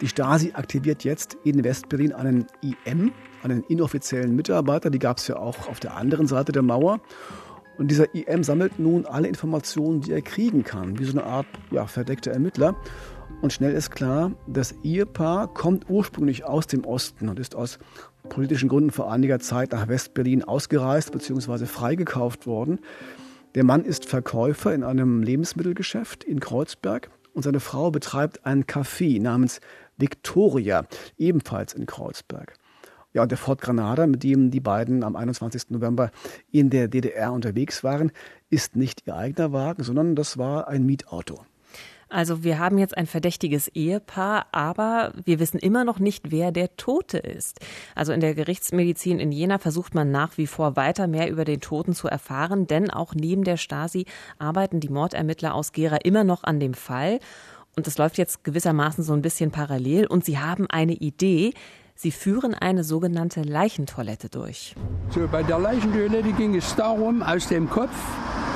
Die 0.01 0.07
Stasi 0.07 0.51
aktiviert 0.53 1.03
jetzt 1.03 1.37
in 1.43 1.63
Westberlin 1.63 2.13
einen 2.13 2.45
IM, 2.61 3.11
einen 3.41 3.63
inoffiziellen 3.63 4.35
Mitarbeiter. 4.35 4.91
Die 4.91 4.99
gab 4.99 5.17
es 5.17 5.27
ja 5.27 5.37
auch 5.37 5.67
auf 5.67 5.79
der 5.79 5.95
anderen 5.95 6.27
Seite 6.27 6.51
der 6.51 6.61
Mauer. 6.61 6.99
Und 7.79 7.89
dieser 7.89 8.13
IM 8.13 8.43
sammelt 8.43 8.77
nun 8.77 9.05
alle 9.05 9.27
Informationen, 9.27 10.01
die 10.01 10.11
er 10.11 10.21
kriegen 10.21 10.63
kann, 10.63 10.99
wie 10.99 11.05
so 11.05 11.11
eine 11.11 11.23
Art 11.23 11.47
ja, 11.71 11.87
verdeckter 11.87 12.31
Ermittler. 12.31 12.75
Und 13.41 13.53
schnell 13.53 13.73
ist 13.73 13.91
klar, 13.91 14.31
das 14.47 14.75
Ehepaar 14.83 15.51
kommt 15.53 15.89
ursprünglich 15.89 16.45
aus 16.45 16.67
dem 16.67 16.85
Osten 16.85 17.27
und 17.29 17.39
ist 17.39 17.55
aus 17.55 17.79
politischen 18.29 18.69
Gründen 18.69 18.91
vor 18.91 19.11
einiger 19.11 19.39
Zeit 19.39 19.71
nach 19.71 19.87
Westberlin 19.87 20.43
ausgereist 20.43 21.11
bzw. 21.11 21.65
freigekauft 21.65 22.45
worden. 22.45 22.79
Der 23.55 23.63
Mann 23.63 23.83
ist 23.83 24.05
Verkäufer 24.05 24.73
in 24.73 24.83
einem 24.83 25.23
Lebensmittelgeschäft 25.23 26.23
in 26.23 26.39
Kreuzberg 26.39 27.09
und 27.33 27.43
seine 27.43 27.59
Frau 27.59 27.91
betreibt 27.91 28.45
ein 28.45 28.65
Café 28.65 29.21
namens 29.21 29.61
Victoria, 29.97 30.85
ebenfalls 31.17 31.73
in 31.73 31.85
Kreuzberg. 31.85 32.53
Ja, 33.13 33.23
und 33.23 33.31
der 33.31 33.37
Ford 33.37 33.61
Granada, 33.61 34.05
mit 34.05 34.23
dem 34.23 34.51
die 34.51 34.59
beiden 34.59 35.03
am 35.03 35.15
21. 35.15 35.71
November 35.71 36.11
in 36.51 36.69
der 36.69 36.87
DDR 36.87 37.33
unterwegs 37.33 37.83
waren, 37.83 38.11
ist 38.49 38.75
nicht 38.75 39.07
ihr 39.07 39.15
eigener 39.15 39.51
Wagen, 39.51 39.83
sondern 39.83 40.15
das 40.15 40.37
war 40.37 40.67
ein 40.67 40.85
Mietauto. 40.85 41.43
Also 42.09 42.43
wir 42.43 42.57
haben 42.57 42.77
jetzt 42.77 42.97
ein 42.97 43.05
verdächtiges 43.05 43.67
Ehepaar, 43.67 44.47
aber 44.53 45.11
wir 45.25 45.39
wissen 45.39 45.59
immer 45.59 45.83
noch 45.83 45.99
nicht, 45.99 46.31
wer 46.31 46.53
der 46.53 46.77
Tote 46.77 47.17
ist. 47.17 47.59
Also 47.95 48.13
in 48.13 48.21
der 48.21 48.33
Gerichtsmedizin 48.33 49.19
in 49.19 49.33
Jena 49.33 49.57
versucht 49.57 49.93
man 49.93 50.09
nach 50.09 50.37
wie 50.37 50.47
vor 50.47 50.77
weiter 50.77 51.07
mehr 51.07 51.29
über 51.29 51.43
den 51.43 51.59
Toten 51.59 51.93
zu 51.93 52.07
erfahren, 52.07 52.65
denn 52.65 52.89
auch 52.89 53.13
neben 53.13 53.43
der 53.43 53.57
Stasi 53.57 54.05
arbeiten 54.39 54.79
die 54.79 54.89
Mordermittler 54.89 55.53
aus 55.53 55.73
Gera 55.73 55.97
immer 55.97 56.23
noch 56.23 56.43
an 56.43 56.61
dem 56.61 56.73
Fall. 56.73 57.19
Und 57.77 57.85
das 57.85 57.99
läuft 57.99 58.17
jetzt 58.17 58.43
gewissermaßen 58.43 59.03
so 59.03 59.13
ein 59.13 59.21
bisschen 59.21 59.51
parallel 59.51 60.07
und 60.07 60.25
sie 60.25 60.39
haben 60.39 60.65
eine 60.67 60.93
Idee. 60.93 61.53
Sie 61.93 62.09
führen 62.11 62.55
eine 62.55 62.83
sogenannte 62.83 63.43
Leichentoilette 63.43 64.29
durch. 64.29 64.75
So, 65.11 65.27
bei 65.31 65.43
der 65.43 65.59
Leichentoilette 65.59 66.33
ging 66.33 66.55
es 66.55 66.75
darum, 66.75 67.21
aus 67.21 67.47
dem 67.47 67.69
Kopf, 67.69 67.95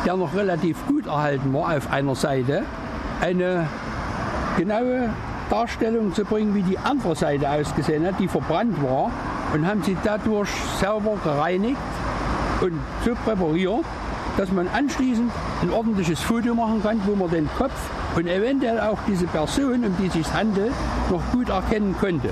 der 0.08 0.18
noch 0.18 0.34
relativ 0.34 0.76
gut 0.88 1.06
erhalten 1.06 1.54
war 1.54 1.78
auf 1.78 1.92
einer 1.92 2.16
Seite, 2.16 2.64
eine 3.20 3.70
genaue 4.58 5.14
Darstellung 5.52 6.16
zu 6.16 6.26
bringen, 6.26 6.56
wie 6.56 6.64
die 6.64 6.80
andere 6.80 7.16
Seite 7.16 7.48
ausgesehen 7.48 8.04
hat, 8.08 8.20
die 8.20 8.28
verbrannt 8.28 8.82
war, 8.82 9.12
und 9.54 9.68
haben 9.68 9.84
sie 9.84 9.96
dadurch 10.04 10.50
sauber 10.80 11.20
gereinigt 11.24 11.78
und 12.62 12.74
so 13.06 13.14
präpariert, 13.14 13.86
dass 14.42 14.52
man 14.52 14.68
anschließend 14.70 15.32
ein 15.62 15.70
ordentliches 15.70 16.20
Foto 16.20 16.56
machen 16.56 16.82
kann, 16.82 17.00
wo 17.06 17.16
man 17.16 17.30
den 17.30 17.48
Kopf 17.60 17.92
und 18.16 18.26
eventuell 18.26 18.80
auch 18.80 18.98
diese 19.08 19.28
Person, 19.28 19.86
um 19.86 19.96
die 20.00 20.08
es 20.08 20.14
sich 20.14 20.34
handelt, 20.34 20.74
noch 21.12 21.22
gut 21.32 21.50
erkennen 21.50 21.96
könnte. 22.00 22.30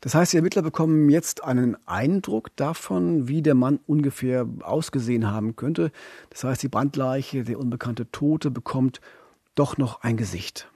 Das 0.00 0.14
heißt, 0.14 0.32
die 0.32 0.36
Ermittler 0.36 0.62
bekommen 0.62 1.10
jetzt 1.10 1.42
einen 1.42 1.76
Eindruck 1.84 2.54
davon, 2.54 3.26
wie 3.26 3.42
der 3.42 3.56
Mann 3.56 3.80
ungefähr 3.88 4.46
ausgesehen 4.62 5.28
haben 5.28 5.56
könnte. 5.56 5.90
Das 6.30 6.44
heißt, 6.44 6.62
die 6.62 6.68
Brandleiche, 6.68 7.42
der 7.42 7.58
unbekannte 7.58 8.08
Tote, 8.12 8.52
bekommt 8.52 9.00
doch 9.56 9.78
noch 9.78 10.02
ein 10.02 10.16
Gesicht. 10.16 10.68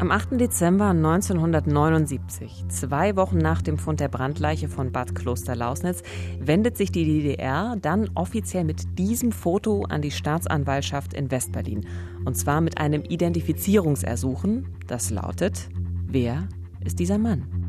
Am 0.00 0.10
8. 0.10 0.40
Dezember 0.40 0.88
1979, 0.88 2.64
zwei 2.68 3.16
Wochen 3.16 3.36
nach 3.36 3.60
dem 3.60 3.76
Fund 3.76 4.00
der 4.00 4.08
Brandleiche 4.08 4.66
von 4.66 4.92
Bad 4.92 5.14
Kloster-Lausnitz, 5.14 6.02
wendet 6.38 6.78
sich 6.78 6.90
die 6.90 7.04
DDR 7.04 7.76
dann 7.78 8.08
offiziell 8.14 8.64
mit 8.64 8.98
diesem 8.98 9.30
Foto 9.30 9.84
an 9.84 10.00
die 10.00 10.10
Staatsanwaltschaft 10.10 11.12
in 11.12 11.30
Westberlin. 11.30 11.86
Und 12.24 12.34
zwar 12.34 12.62
mit 12.62 12.78
einem 12.78 13.02
Identifizierungsersuchen, 13.02 14.68
das 14.86 15.10
lautet, 15.10 15.68
wer 16.06 16.48
ist 16.82 16.98
dieser 16.98 17.18
Mann? 17.18 17.59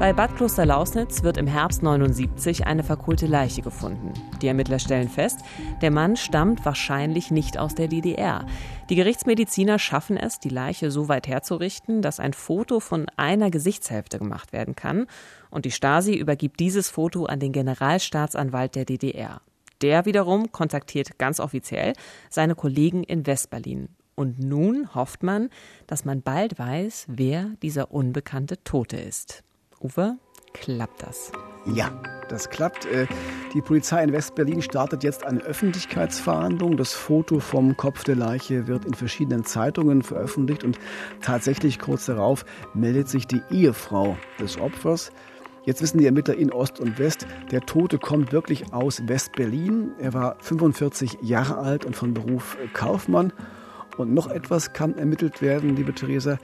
Bei 0.00 0.14
Bad 0.14 0.34
Kloster-Lausnitz 0.34 1.24
wird 1.24 1.36
im 1.36 1.46
Herbst 1.46 1.82
79 1.82 2.66
eine 2.66 2.82
verkohlte 2.82 3.26
Leiche 3.26 3.60
gefunden. 3.60 4.14
Die 4.40 4.48
Ermittler 4.48 4.78
stellen 4.78 5.10
fest, 5.10 5.40
der 5.82 5.90
Mann 5.90 6.16
stammt 6.16 6.64
wahrscheinlich 6.64 7.30
nicht 7.30 7.58
aus 7.58 7.74
der 7.74 7.86
DDR. 7.86 8.46
Die 8.88 8.94
Gerichtsmediziner 8.94 9.78
schaffen 9.78 10.16
es, 10.16 10.40
die 10.40 10.48
Leiche 10.48 10.90
so 10.90 11.08
weit 11.08 11.28
herzurichten, 11.28 12.00
dass 12.00 12.18
ein 12.18 12.32
Foto 12.32 12.80
von 12.80 13.08
einer 13.18 13.50
Gesichtshälfte 13.50 14.18
gemacht 14.18 14.54
werden 14.54 14.74
kann. 14.74 15.06
Und 15.50 15.66
die 15.66 15.70
Stasi 15.70 16.14
übergibt 16.14 16.60
dieses 16.60 16.88
Foto 16.88 17.26
an 17.26 17.38
den 17.38 17.52
Generalstaatsanwalt 17.52 18.76
der 18.76 18.86
DDR. 18.86 19.42
Der 19.82 20.06
wiederum 20.06 20.50
kontaktiert 20.50 21.18
ganz 21.18 21.40
offiziell 21.40 21.92
seine 22.30 22.54
Kollegen 22.54 23.04
in 23.04 23.26
Westberlin. 23.26 23.90
Und 24.14 24.38
nun 24.38 24.94
hofft 24.94 25.22
man, 25.22 25.50
dass 25.86 26.06
man 26.06 26.22
bald 26.22 26.58
weiß, 26.58 27.04
wer 27.08 27.50
dieser 27.60 27.92
unbekannte 27.92 28.64
Tote 28.64 28.96
ist. 28.96 29.44
Uwe, 29.82 30.18
klappt 30.52 31.02
das? 31.02 31.32
Ja, 31.64 31.90
das 32.28 32.50
klappt. 32.50 32.84
Äh, 32.84 33.06
die 33.54 33.62
Polizei 33.62 34.04
in 34.04 34.12
West-Berlin 34.12 34.60
startet 34.60 35.02
jetzt 35.02 35.24
eine 35.24 35.40
Öffentlichkeitsverhandlung. 35.40 36.76
Das 36.76 36.92
Foto 36.92 37.40
vom 37.40 37.74
Kopf 37.78 38.04
der 38.04 38.16
Leiche 38.16 38.66
wird 38.66 38.84
in 38.84 38.92
verschiedenen 38.92 39.44
Zeitungen 39.44 40.02
veröffentlicht 40.02 40.64
und 40.64 40.78
tatsächlich 41.22 41.78
kurz 41.78 42.04
darauf 42.06 42.44
meldet 42.74 43.08
sich 43.08 43.26
die 43.26 43.40
Ehefrau 43.50 44.18
des 44.38 44.58
Opfers. 44.60 45.12
Jetzt 45.64 45.80
wissen 45.80 45.96
die 45.96 46.06
Ermittler 46.06 46.36
in 46.36 46.52
Ost 46.52 46.78
und 46.78 46.98
West, 46.98 47.26
der 47.50 47.62
Tote 47.62 47.98
kommt 47.98 48.32
wirklich 48.32 48.74
aus 48.74 49.08
West-Berlin. 49.08 49.92
Er 49.98 50.12
war 50.12 50.36
45 50.40 51.18
Jahre 51.22 51.56
alt 51.56 51.86
und 51.86 51.96
von 51.96 52.12
Beruf 52.12 52.58
Kaufmann 52.74 53.32
und 54.00 54.14
noch 54.14 54.28
etwas 54.28 54.72
kann 54.72 54.96
ermittelt 54.96 55.42
werden, 55.42 55.76
liebe 55.76 55.94
Theresa. 55.94 56.38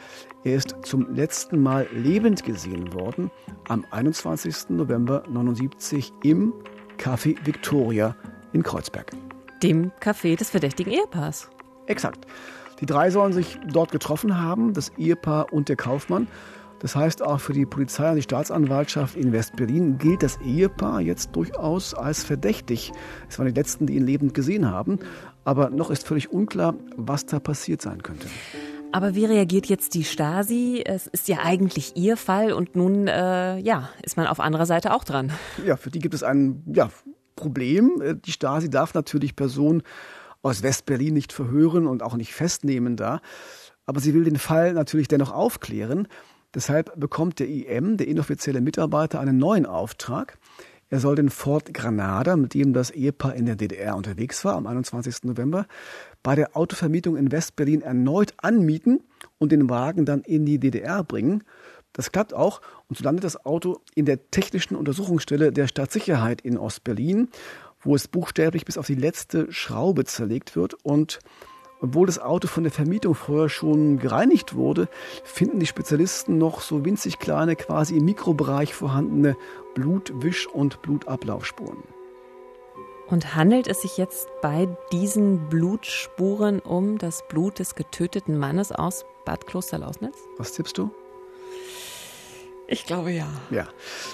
Er 0.45 0.57
ist 0.57 0.77
zum 0.83 1.15
letzten 1.15 1.63
Mal 1.63 1.87
lebend 1.93 2.45
gesehen 2.45 2.93
worden 2.93 3.31
am 3.69 3.85
21. 3.91 4.71
November 4.71 5.25
1979 5.27 6.13
im 6.23 6.53
Café 6.99 7.37
Victoria 7.45 8.17
in 8.53 8.63
Kreuzberg. 8.63 9.11
Dem 9.63 9.91
Café 10.01 10.37
des 10.37 10.51
verdächtigen 10.51 10.93
Ehepaars. 10.93 11.51
Exakt. 11.87 12.27
Die 12.81 12.87
drei 12.87 13.11
sollen 13.11 13.33
sich 13.33 13.59
dort 13.67 13.91
getroffen 13.91 14.39
haben, 14.39 14.75
das 14.75 14.91
Ehepaar 14.99 15.53
und 15.53 15.69
der 15.69 15.77
Kaufmann. 15.77 16.29
Das 16.81 16.95
heißt, 16.95 17.23
auch 17.23 17.41
für 17.41 17.53
die 17.53 17.65
Polizei 17.65 18.11
und 18.11 18.17
die 18.17 18.23
Staatsanwaltschaft 18.23 19.17
in 19.17 19.33
West-Berlin 19.33 19.99
gilt 19.99 20.23
das 20.23 20.39
Ehepaar 20.43 21.01
jetzt 21.01 21.35
durchaus 21.35 21.95
als 21.95 22.23
verdächtig. 22.23 22.93
Es 23.29 23.39
waren 23.39 23.47
die 23.47 23.59
letzten, 23.59 23.87
die 23.87 23.97
ihn 23.97 24.07
lebend 24.07 24.35
gesehen 24.35 24.71
haben. 24.71 24.99
Aber 25.45 25.71
noch 25.71 25.91
ist 25.91 26.07
völlig 26.07 26.31
unklar, 26.31 26.75
was 26.97 27.25
da 27.25 27.41
passiert 27.41 27.81
sein 27.81 28.03
könnte. 28.03 28.27
Aber 28.93 29.15
wie 29.15 29.25
reagiert 29.25 29.67
jetzt 29.67 29.95
die 29.95 30.05
Stasi? 30.05 30.83
Es 30.85 31.07
ist 31.07 31.29
ja 31.29 31.39
eigentlich 31.43 31.97
ihr 31.97 32.17
Fall 32.17 32.53
und 32.53 32.77
nun 32.77 33.09
äh, 33.09 33.59
ja, 33.59 33.91
ist 34.03 34.17
man 34.17 34.27
auf 34.27 34.41
anderer 34.41 34.67
Seite 34.67 34.95
auch 34.95 35.05
dran. 35.05 35.33
Ja, 35.65 35.77
für 35.77 35.91
die 35.91 35.99
gibt 35.99 36.15
es 36.15 36.23
ein 36.23 36.63
ja, 36.73 36.91
Problem. 37.37 38.01
Äh, 38.01 38.15
die 38.17 38.33
Stasi 38.33 38.71
darf 38.71 38.95
natürlich 38.95 39.37
Personen 39.37 39.83
aus 40.43 40.63
West-Berlin 40.63 41.15
nicht 41.15 41.33
verhören 41.33 41.87
und 41.87 42.03
auch 42.03 42.17
nicht 42.17 42.33
festnehmen 42.33 42.97
da. 42.97 43.21
Aber 43.85 44.01
sie 44.01 44.15
will 44.15 44.25
den 44.25 44.39
Fall 44.39 44.73
natürlich 44.73 45.09
dennoch 45.09 45.33
aufklären. 45.33 46.09
Deshalb 46.57 46.99
bekommt 46.99 47.39
der 47.39 47.49
IM, 47.49 47.99
der 47.99 48.09
inoffizielle 48.09 48.63
Mitarbeiter, 48.63 49.21
einen 49.21 49.37
neuen 49.37 49.67
Auftrag. 49.67 50.39
Er 50.89 51.01
soll 51.01 51.15
den 51.15 51.29
Ford 51.29 51.75
Granada, 51.75 52.35
mit 52.35 52.55
dem 52.55 52.73
das 52.73 52.91
Ehepaar 52.91 53.35
in 53.35 53.45
der 53.45 53.57
DDR 53.57 53.95
unterwegs 53.95 54.43
war, 54.43 54.55
am 54.55 54.67
21. 54.67 55.25
November, 55.25 55.67
bei 56.23 56.35
der 56.35 56.57
Autovermietung 56.57 57.19
in 57.19 57.31
Westberlin 57.31 57.83
erneut 57.83 58.33
anmieten 58.39 59.03
und 59.37 59.53
den 59.53 59.69
Wagen 59.69 60.07
dann 60.07 60.23
in 60.23 60.47
die 60.47 60.59
DDR 60.59 61.05
bringen. 61.05 61.45
Das 61.93 62.11
klappt 62.11 62.33
auch 62.33 62.63
und 62.89 62.97
so 62.97 63.05
landet 63.05 63.25
das 63.25 63.45
Auto 63.45 63.83
in 63.95 64.07
der 64.07 64.31
technischen 64.31 64.77
Untersuchungsstelle 64.77 65.53
der 65.53 65.69
Staatssicherheit 65.69 66.41
in 66.41 66.57
Ostberlin, 66.57 67.29
wo 67.81 67.95
es 67.95 68.09
buchstäblich 68.09 68.65
bis 68.65 68.79
auf 68.79 68.87
die 68.87 68.95
letzte 68.95 69.53
Schraube 69.53 70.07
zerlegt 70.07 70.57
wird 70.57 70.73
und 70.73 71.19
obwohl 71.81 72.07
das 72.07 72.19
Auto 72.19 72.49
von 72.49 72.65
der 72.65 72.73
Vermietung 72.73 73.15
vorher 73.15 73.49
schon 73.49 73.99
gereinigt 73.99 74.55
wurde, 74.55 74.89
finden 75.25 75.61
die 75.61 75.67
Spezialisten 75.67 76.39
noch 76.39 76.61
so 76.61 76.85
winzig 76.85 77.19
kleine, 77.19 77.57
quasi 77.57 77.97
im 77.97 78.05
Mikrobereich 78.05 78.75
vorhandene 78.75 79.37
Blutwisch- 79.75 80.47
und 80.47 80.83
Blutablaufspuren. 80.83 81.83
Und 83.09 83.37
handelt 83.37 83.69
es 83.69 83.83
sich 83.83 83.99
jetzt 83.99 84.29
bei 84.43 84.69
diesen 84.91 85.49
Blutspuren 85.49 86.59
um 86.59 86.99
das 86.99 87.23
Blut 87.29 87.61
des 87.61 87.77
getöteten 87.77 88.37
Mannes 88.37 88.73
aus 88.73 89.05
Bad 89.25 89.47
Klosterlausnitz? 89.47 90.17
Was 90.39 90.53
tippst 90.53 90.77
du? 90.77 90.91
Ich 92.69 92.85
glaube 92.85 93.13
ja. 93.13 93.27
Ja, 93.51 93.69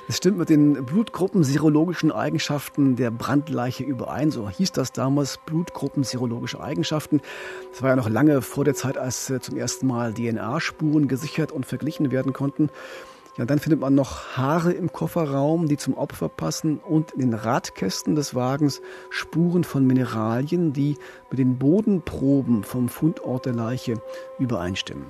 es 0.09 0.19
stimmt 0.19 0.37
mit 0.37 0.51
den 0.51 0.85
Blutgruppen-serologischen 0.85 2.12
Eigenschaften 2.12 2.97
der 2.97 3.11
Brandleiche 3.11 3.83
überein. 3.83 4.31
So 4.31 4.49
hieß 4.49 4.73
das 4.73 4.93
damals, 4.93 5.38
Blutgruppen-serologische 5.47 6.61
Eigenschaften. 6.61 7.23
Das 7.71 7.81
war 7.81 7.91
ja 7.91 7.97
noch 7.97 8.11
lange 8.11 8.43
vor 8.43 8.65
der 8.65 8.75
Zeit, 8.75 8.99
als 8.99 9.31
äh, 9.31 9.41
zum 9.41 9.57
ersten 9.57 9.87
Mal 9.87 10.12
DNA-Spuren 10.12 11.09
gesichert 11.09 11.51
und 11.51 11.65
verglichen 11.65 12.11
werden 12.11 12.35
konnten. 12.35 12.69
Ja, 13.38 13.47
dann 13.47 13.59
findet 13.59 13.81
man 13.81 13.95
noch 13.95 14.37
Haare 14.37 14.73
im 14.73 14.93
Kofferraum, 14.93 15.67
die 15.67 15.79
zum 15.79 15.95
Opfer 15.95 16.29
passen 16.29 16.79
und 16.79 17.12
in 17.12 17.21
den 17.21 17.33
Radkästen 17.33 18.15
des 18.15 18.35
Wagens 18.35 18.83
Spuren 19.09 19.65
von 19.65 19.87
Mineralien, 19.87 20.75
die 20.75 20.99
mit 21.31 21.38
den 21.38 21.57
Bodenproben 21.57 22.62
vom 22.65 22.91
Fundort 22.91 23.47
der 23.47 23.55
Leiche 23.55 24.03
übereinstimmen. 24.38 25.07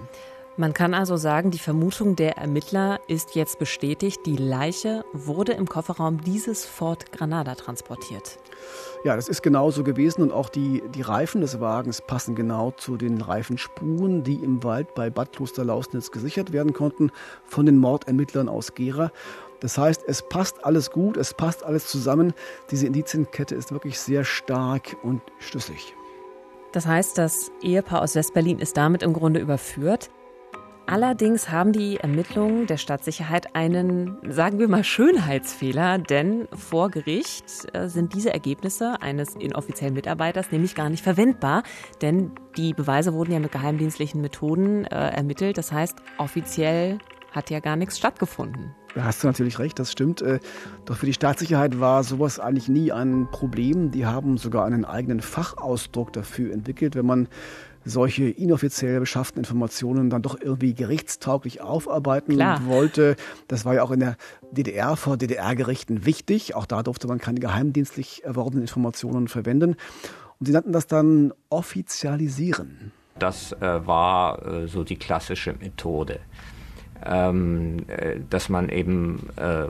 Man 0.59 0.75
kann 0.75 0.93
also 0.93 1.17
sagen, 1.17 1.51
die 1.51 1.59
Vermutung 1.59 2.15
der 2.15 2.37
Ermittler 2.37 3.01
ist 3.09 3.35
jetzt 3.35 3.59
bestätigt. 3.59 4.21
Die 4.27 4.37
Leiche 4.37 5.03
wurde 5.15 5.53
im 5.53 5.67
Kofferraum 5.67 6.21
dieses 6.21 6.67
Ford 6.67 7.11
Granada 7.11 7.55
transportiert. 7.55 8.39
Ja, 9.03 9.17
das 9.17 9.29
ist 9.29 9.43
genauso 9.43 9.83
gewesen 9.83 10.21
und 10.21 10.31
auch 10.31 10.51
die, 10.51 10.83
die 10.95 11.01
Reifen 11.01 11.41
des 11.41 11.59
Wagens 11.59 12.03
passen 12.03 12.35
genau 12.35 12.71
zu 12.73 12.99
den 12.99 13.23
Reifenspuren, 13.23 14.25
die 14.25 14.35
im 14.35 14.63
Wald 14.63 14.95
bei 14.95 15.09
Bad 15.09 15.33
Kloster-Lausnitz 15.33 16.11
gesichert 16.11 16.53
werden 16.53 16.75
konnten 16.75 17.11
von 17.47 17.65
den 17.65 17.79
Mordermittlern 17.79 18.51
aus 18.51 18.75
Gera. 18.75 19.11
Das 19.61 19.79
heißt, 19.79 20.03
es 20.07 20.21
passt 20.21 20.67
alles 20.67 20.91
gut, 20.91 21.17
es 21.17 21.33
passt 21.33 21.65
alles 21.65 21.87
zusammen. 21.87 22.35
Diese 22.71 22.87
Indizienkette 22.87 23.55
ist 23.55 23.73
wirklich 23.73 23.99
sehr 23.99 24.25
stark 24.25 24.99
und 25.03 25.23
schlüssig. 25.39 25.95
Das 26.73 26.87
heißt, 26.87 27.17
das 27.17 27.51
Ehepaar 27.63 28.03
aus 28.03 28.15
Westberlin 28.15 28.59
ist 28.59 28.77
damit 28.77 29.03
im 29.03 29.15
Grunde 29.15 29.41
überführt. 29.41 30.11
Allerdings 30.87 31.49
haben 31.49 31.73
die 31.73 31.97
Ermittlungen 31.99 32.67
der 32.67 32.77
Stadtsicherheit 32.77 33.55
einen, 33.55 34.19
sagen 34.29 34.59
wir 34.59 34.69
mal, 34.69 34.85
Schönheitsfehler, 34.85 35.99
denn 35.99 36.49
vor 36.53 36.91
Gericht 36.91 37.45
äh, 37.73 37.89
sind 37.89 38.15
diese 38.15 38.33
Ergebnisse 38.33 39.01
eines 39.01 39.35
inoffiziellen 39.35 39.95
Mitarbeiters 39.95 40.51
nämlich 40.51 40.75
gar 40.75 40.91
nicht 40.91 41.03
verwendbar, 41.03 41.63
denn 42.03 42.33
die 42.57 42.75
Beweise 42.75 43.15
wurden 43.15 43.33
ja 43.33 43.39
mit 43.39 43.53
geheimdienstlichen 43.53 44.21
Methoden 44.21 44.85
äh, 44.85 45.11
ermittelt. 45.11 45.57
Das 45.57 45.73
heißt, 45.73 45.97
offiziell 46.19 46.99
hat 47.31 47.51
ja 47.51 47.61
gar 47.61 47.77
nichts 47.77 47.97
stattgefunden. 47.97 48.75
Da 48.95 49.05
hast 49.05 49.23
du 49.23 49.27
natürlich 49.27 49.59
recht, 49.59 49.79
das 49.79 49.91
stimmt. 49.91 50.21
Äh, 50.21 50.39
doch 50.85 50.97
für 50.97 51.07
die 51.07 51.15
Staatssicherheit 51.15 51.81
war 51.81 52.05
sowas 52.05 52.39
eigentlich 52.39 52.69
nie 52.69 52.93
ein 52.93 53.29
Problem. 53.31 53.91
Die 53.91 54.05
haben 54.05 54.37
sogar 54.37 54.67
einen 54.67 54.85
eigenen 54.85 55.21
Fachausdruck 55.21 56.13
dafür 56.13 56.53
entwickelt, 56.53 56.95
wenn 56.95 57.07
man 57.07 57.29
solche 57.85 58.25
inoffiziell 58.25 59.01
beschafften 59.01 59.41
Informationen 59.41 60.11
dann 60.11 60.23
doch 60.23 60.41
irgendwie 60.41 60.75
gerichtstauglich 60.75 61.61
aufarbeiten 61.61 62.35
Klar. 62.35 62.67
wollte. 62.67 63.17
Das 63.49 63.65
war 63.65 63.75
ja 63.75 63.83
auch 63.83 63.91
in 63.91 64.01
der 64.01 64.17
DDR 64.53 64.97
vor 64.97 65.17
DDR-Gerichten 65.17 66.05
wichtig. 66.05 66.55
Auch 66.55 66.67
da 66.67 66.83
durfte 66.83 67.09
man 67.09 67.19
keine 67.19 67.41
geheimdienstlich 67.41 68.25
erworbenen 68.25 68.63
Informationen 68.63 69.29
verwenden. 69.29 69.77
Und 70.39 70.47
sie 70.47 70.53
nannten 70.53 70.73
das 70.73 70.87
dann 70.87 71.33
offizialisieren. 71.51 72.93
Das 73.19 73.53
äh, 73.53 73.87
war 73.87 74.45
äh, 74.47 74.69
so 74.69 74.85
die 74.85 74.97
klassische 74.97 75.53
Methode, 75.53 76.21
ähm, 77.05 77.85
äh, 77.89 78.21
dass 78.29 78.49
man 78.49 78.69
eben 78.69 79.29
äh, 79.37 79.67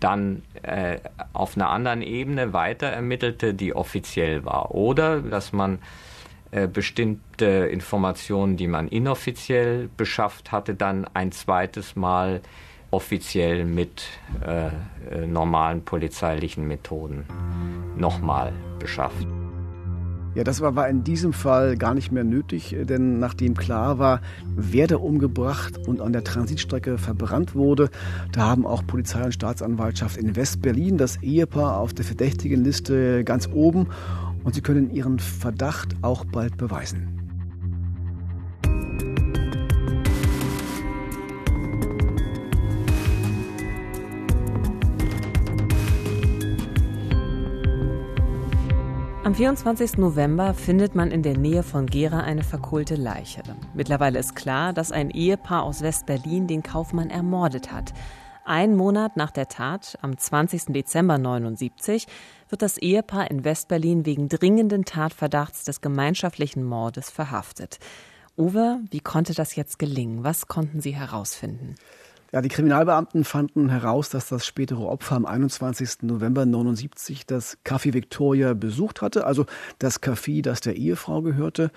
dann 0.00 0.42
äh, 0.62 0.98
auf 1.32 1.56
einer 1.56 1.70
anderen 1.70 2.02
Ebene 2.02 2.52
weiter 2.52 2.86
ermittelte, 2.86 3.54
die 3.54 3.74
offiziell 3.74 4.44
war. 4.44 4.74
Oder 4.74 5.20
dass 5.20 5.52
man 5.52 5.78
äh, 6.54 6.68
bestimmte 6.68 7.46
Informationen, 7.46 8.56
die 8.56 8.68
man 8.68 8.86
inoffiziell 8.86 9.88
beschafft 9.96 10.52
hatte, 10.52 10.76
dann 10.76 11.04
ein 11.12 11.32
zweites 11.32 11.96
Mal 11.96 12.42
offiziell 12.92 13.64
mit 13.64 14.04
äh, 14.46 14.68
äh 14.68 15.26
normalen 15.26 15.84
polizeilichen 15.84 16.68
Methoden 16.68 17.24
nochmal 17.96 18.52
beschafft. 18.78 19.26
Ja, 20.36 20.44
das 20.44 20.60
war, 20.60 20.76
war 20.76 20.88
in 20.88 21.02
diesem 21.02 21.32
Fall 21.32 21.76
gar 21.76 21.94
nicht 21.94 22.12
mehr 22.12 22.24
nötig, 22.24 22.76
denn 22.82 23.18
nachdem 23.18 23.56
klar 23.56 23.98
war, 23.98 24.20
wer 24.54 24.86
da 24.86 24.96
umgebracht 24.96 25.78
und 25.88 26.00
an 26.00 26.12
der 26.12 26.22
Transitstrecke 26.22 26.98
verbrannt 26.98 27.56
wurde, 27.56 27.90
da 28.30 28.42
haben 28.42 28.64
auch 28.64 28.86
Polizei 28.86 29.24
und 29.24 29.32
Staatsanwaltschaft 29.32 30.16
in 30.16 30.36
West-Berlin 30.36 30.98
das 30.98 31.20
Ehepaar 31.22 31.78
auf 31.78 31.94
der 31.94 32.04
verdächtigen 32.04 32.62
Liste 32.62 33.24
ganz 33.24 33.48
oben 33.52 33.88
und 34.44 34.54
sie 34.54 34.60
können 34.60 34.90
ihren 34.90 35.18
Verdacht 35.18 35.96
auch 36.02 36.24
bald 36.24 36.56
beweisen. 36.56 37.14
Am 49.24 49.34
24. 49.34 49.96
November 49.96 50.52
findet 50.52 50.94
man 50.94 51.10
in 51.10 51.22
der 51.22 51.38
Nähe 51.38 51.62
von 51.62 51.86
Gera 51.86 52.20
eine 52.20 52.44
verkohlte 52.44 52.94
Leiche. 52.94 53.42
Mittlerweile 53.72 54.18
ist 54.18 54.36
klar, 54.36 54.74
dass 54.74 54.92
ein 54.92 55.08
Ehepaar 55.08 55.62
aus 55.62 55.80
West-Berlin 55.80 56.46
den 56.46 56.62
Kaufmann 56.62 57.08
ermordet 57.08 57.72
hat. 57.72 57.94
Ein 58.46 58.76
Monat 58.76 59.16
nach 59.16 59.30
der 59.30 59.48
Tat, 59.48 59.96
am 60.02 60.18
20. 60.18 60.66
Dezember 60.66 61.16
79, 61.16 62.06
wird 62.50 62.60
das 62.60 62.76
Ehepaar 62.76 63.30
in 63.30 63.42
West-Berlin 63.42 64.04
wegen 64.04 64.28
dringenden 64.28 64.84
Tatverdachts 64.84 65.64
des 65.64 65.80
gemeinschaftlichen 65.80 66.62
Mordes 66.62 67.08
verhaftet. 67.08 67.78
Uwe, 68.36 68.80
wie 68.90 69.00
konnte 69.00 69.32
das 69.32 69.56
jetzt 69.56 69.78
gelingen? 69.78 70.24
Was 70.24 70.46
konnten 70.46 70.82
Sie 70.82 70.94
herausfinden? 70.94 71.76
Ja, 72.32 72.42
die 72.42 72.50
Kriminalbeamten 72.50 73.24
fanden 73.24 73.70
heraus, 73.70 74.10
dass 74.10 74.28
das 74.28 74.44
spätere 74.44 74.82
Opfer 74.82 75.16
am 75.16 75.24
21. 75.24 76.02
November 76.02 76.44
79 76.44 77.24
das 77.24 77.56
Café 77.64 77.94
Victoria 77.94 78.52
besucht 78.52 79.00
hatte, 79.00 79.24
also 79.24 79.46
das 79.78 80.02
Café, 80.02 80.42
das 80.42 80.60
der 80.60 80.76
Ehefrau 80.76 81.22
gehörte. 81.22 81.70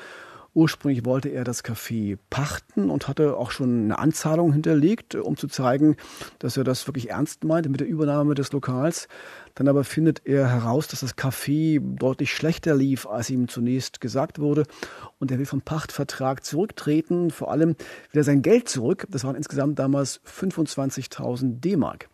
Ursprünglich 0.58 1.06
wollte 1.06 1.30
er 1.30 1.44
das 1.44 1.64
Café 1.64 2.18
pachten 2.32 2.90
und 2.90 3.08
hatte 3.08 3.38
auch 3.38 3.52
schon 3.52 3.84
eine 3.84 4.00
Anzahlung 4.00 4.52
hinterlegt, 4.52 5.14
um 5.14 5.38
zu 5.38 5.48
zeigen, 5.48 5.98
dass 6.40 6.58
er 6.58 6.64
das 6.64 6.88
wirklich 6.88 7.12
ernst 7.12 7.44
meinte 7.44 7.70
mit 7.70 7.80
der 7.80 7.88
Übernahme 7.88 8.34
des 8.34 8.52
Lokals. 8.54 9.08
Dann 9.54 9.68
aber 9.68 9.84
findet 9.84 10.24
er 10.26 10.50
heraus, 10.50 10.88
dass 10.88 11.02
das 11.02 11.16
Café 11.16 11.80
deutlich 11.80 12.34
schlechter 12.34 12.74
lief, 12.74 13.06
als 13.06 13.30
ihm 13.30 13.48
zunächst 13.48 14.02
gesagt 14.02 14.40
wurde. 14.40 14.64
Und 15.20 15.30
er 15.30 15.38
will 15.38 15.46
vom 15.46 15.62
Pachtvertrag 15.62 16.44
zurücktreten, 16.44 17.30
vor 17.30 17.52
allem 17.52 17.76
will 18.12 18.22
er 18.22 18.24
sein 18.24 18.42
Geld 18.42 18.68
zurück. 18.68 19.06
Das 19.12 19.24
waren 19.26 19.36
insgesamt 19.36 19.78
damals 19.78 20.22
25.000 20.26 21.60
D-Mark. 21.60 22.10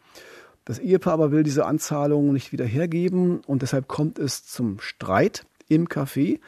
Das 0.66 0.80
Ehepaar 0.80 1.14
aber 1.14 1.32
will 1.32 1.44
diese 1.44 1.66
Anzahlung 1.66 2.34
nicht 2.34 2.52
wieder 2.52 2.66
hergeben 2.66 3.40
und 3.48 3.62
deshalb 3.62 3.88
kommt 3.88 4.20
es 4.20 4.46
zum 4.46 4.82
Streit 4.82 5.46
im 5.70 5.88
Café 5.88 6.42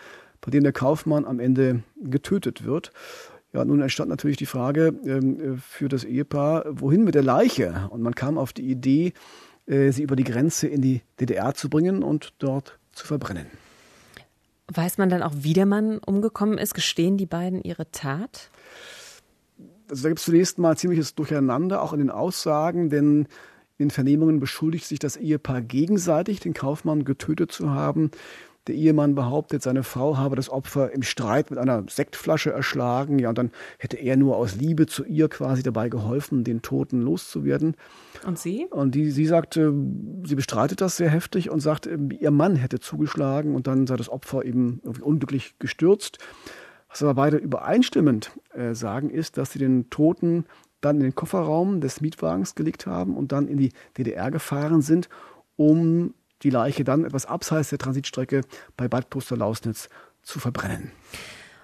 bei 0.45 0.51
dem 0.51 0.63
der 0.63 0.73
Kaufmann 0.73 1.25
am 1.25 1.39
Ende 1.39 1.84
getötet 2.01 2.65
wird. 2.65 2.91
Ja, 3.53 3.65
nun 3.65 3.81
entstand 3.81 4.10
natürlich 4.10 4.38
die 4.38 4.45
Frage 4.45 4.93
ähm, 5.05 5.58
für 5.58 5.88
das 5.88 6.03
Ehepaar, 6.03 6.65
wohin 6.69 7.03
mit 7.03 7.15
der 7.15 7.23
Leiche? 7.23 7.88
Und 7.89 8.01
man 8.01 8.13
kam 8.13 8.38
auf 8.38 8.53
die 8.53 8.69
Idee, 8.69 9.13
äh, 9.65 9.91
sie 9.91 10.03
über 10.03 10.15
die 10.15 10.23
Grenze 10.23 10.67
in 10.67 10.81
die 10.81 11.01
DDR 11.19 11.53
zu 11.53 11.69
bringen 11.69 12.03
und 12.03 12.34
dort 12.39 12.77
zu 12.91 13.08
verbrennen. 13.08 13.47
Weiß 14.67 14.97
man 14.97 15.10
dann 15.10 15.23
auch, 15.23 15.34
wie 15.36 15.53
der 15.53 15.65
Mann 15.65 15.99
umgekommen 15.99 16.58
ist? 16.58 16.73
Gestehen 16.73 17.17
die 17.17 17.25
beiden 17.25 17.62
ihre 17.62 17.89
Tat? 17.91 18.49
Also 19.89 20.03
da 20.03 20.10
gibt 20.10 20.19
es 20.19 20.25
zunächst 20.25 20.58
mal 20.58 20.75
ziemliches 20.75 21.15
Durcheinander, 21.15 21.81
auch 21.81 21.93
in 21.93 21.99
den 21.99 22.10
Aussagen, 22.10 22.89
denn 22.89 23.27
in 23.77 23.88
den 23.88 23.91
Vernehmungen 23.91 24.39
beschuldigt 24.39 24.86
sich 24.86 24.99
das 24.99 25.17
Ehepaar 25.17 25.62
gegenseitig, 25.62 26.39
den 26.39 26.53
Kaufmann 26.53 27.03
getötet 27.03 27.51
zu 27.51 27.71
haben. 27.71 28.12
Der 28.67 28.75
Ehemann 28.75 29.13
behauptet, 29.13 29.62
seine 29.62 29.84
Frau 29.84 30.17
habe 30.17 30.36
das 30.36 30.49
Opfer 30.49 30.91
im 30.91 31.04
Streit 31.04 31.51
mit 31.51 31.60
einer 31.60 31.84
Sektflasche 31.88 32.51
erschlagen. 32.51 33.19
Ja, 33.19 33.30
und 33.30 33.38
dann 33.38 33.51
hätte 33.78 33.97
er 33.97 34.17
nur 34.17 34.38
aus 34.38 34.56
Liebe 34.56 34.88
zu 34.88 35.04
ihr 35.06 35.30
quasi 35.30 35.62
dabei 35.62 35.89
geholfen, 35.89 36.43
den 36.43 36.63
Toten 36.63 37.01
loszuwerden. 37.01 37.75
Und 38.25 38.39
sie? 38.39 38.65
Und 38.71 38.95
die, 38.95 39.12
sie 39.12 39.28
sagte, 39.28 39.71
sie 40.23 40.36
bestreitet 40.36 40.82
das 40.82 40.97
sehr 40.97 41.10
heftig 41.10 41.51
und 41.51 41.60
sagt, 41.60 41.88
ihr 41.88 42.32
Mann 42.32 42.56
hätte 42.56 42.80
zugeschlagen 42.80 43.54
und 43.54 43.67
dann 43.67 43.86
sei 43.86 43.97
das 43.97 44.10
Opfer 44.10 44.43
eben 44.43 44.80
irgendwie 44.84 45.04
unglücklich 45.04 45.60
gestürzt. 45.60 46.17
Was 46.89 47.04
aber 47.04 47.13
beide 47.13 47.38
übereinstimmend 47.38 48.32
äh, 48.54 48.73
sagen, 48.73 49.10
ist, 49.10 49.38
dass 49.38 49.51
sie 49.51 49.60
den 49.60 49.89
Toten 49.89 50.45
dann 50.82 50.97
in 50.97 51.04
den 51.04 51.15
Kofferraum 51.15 51.82
des 51.82 52.01
Mietwagens 52.01 52.56
gelegt 52.56 52.88
haben 52.88 53.15
und 53.15 53.32
dann 53.32 53.47
in 53.47 53.58
die 53.58 53.73
DDR 53.97 54.32
gefahren 54.32 54.82
sind, 54.82 55.10
um 55.56 56.13
die 56.45 56.51
Leiche 56.51 56.84
dann 56.84 57.03
etwas 57.03 57.25
abseits 57.25 57.69
der 57.69 57.79
Transitstrecke 57.79 58.41
bei 58.77 58.88
Bad 58.88 59.10
Puster-Lausnitz 59.10 59.89
zu 60.21 60.39
verbrennen. 60.39 60.91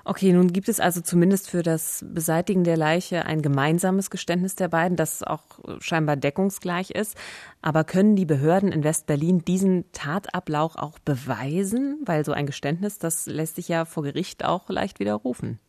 Okay, 0.03 0.33
nun 0.33 0.51
gibt 0.51 0.67
es 0.67 0.79
also 0.79 1.01
zumindest 1.01 1.47
für 1.47 1.61
das 1.61 2.03
Beseitigen 2.07 2.63
der 2.63 2.75
Leiche 2.75 3.23
ein 3.25 3.43
gemeinsames 3.43 4.09
Geständnis 4.09 4.55
der 4.55 4.67
beiden, 4.67 4.97
das 4.97 5.21
auch 5.21 5.43
scheinbar 5.79 6.15
deckungsgleich 6.15 6.89
ist. 6.89 7.15
Aber 7.61 7.83
können 7.83 8.15
die 8.15 8.25
Behörden 8.25 8.71
in 8.71 8.83
West-Berlin 8.83 9.45
diesen 9.45 9.85
Tatablauf 9.91 10.75
auch 10.75 10.97
beweisen? 10.97 11.99
Weil 12.03 12.25
so 12.25 12.31
ein 12.31 12.47
Geständnis, 12.47 12.97
das 12.97 13.27
lässt 13.27 13.57
sich 13.57 13.67
ja 13.67 13.85
vor 13.85 14.01
Gericht 14.01 14.43
auch 14.43 14.67
leicht 14.69 14.99
widerrufen. 14.99 15.59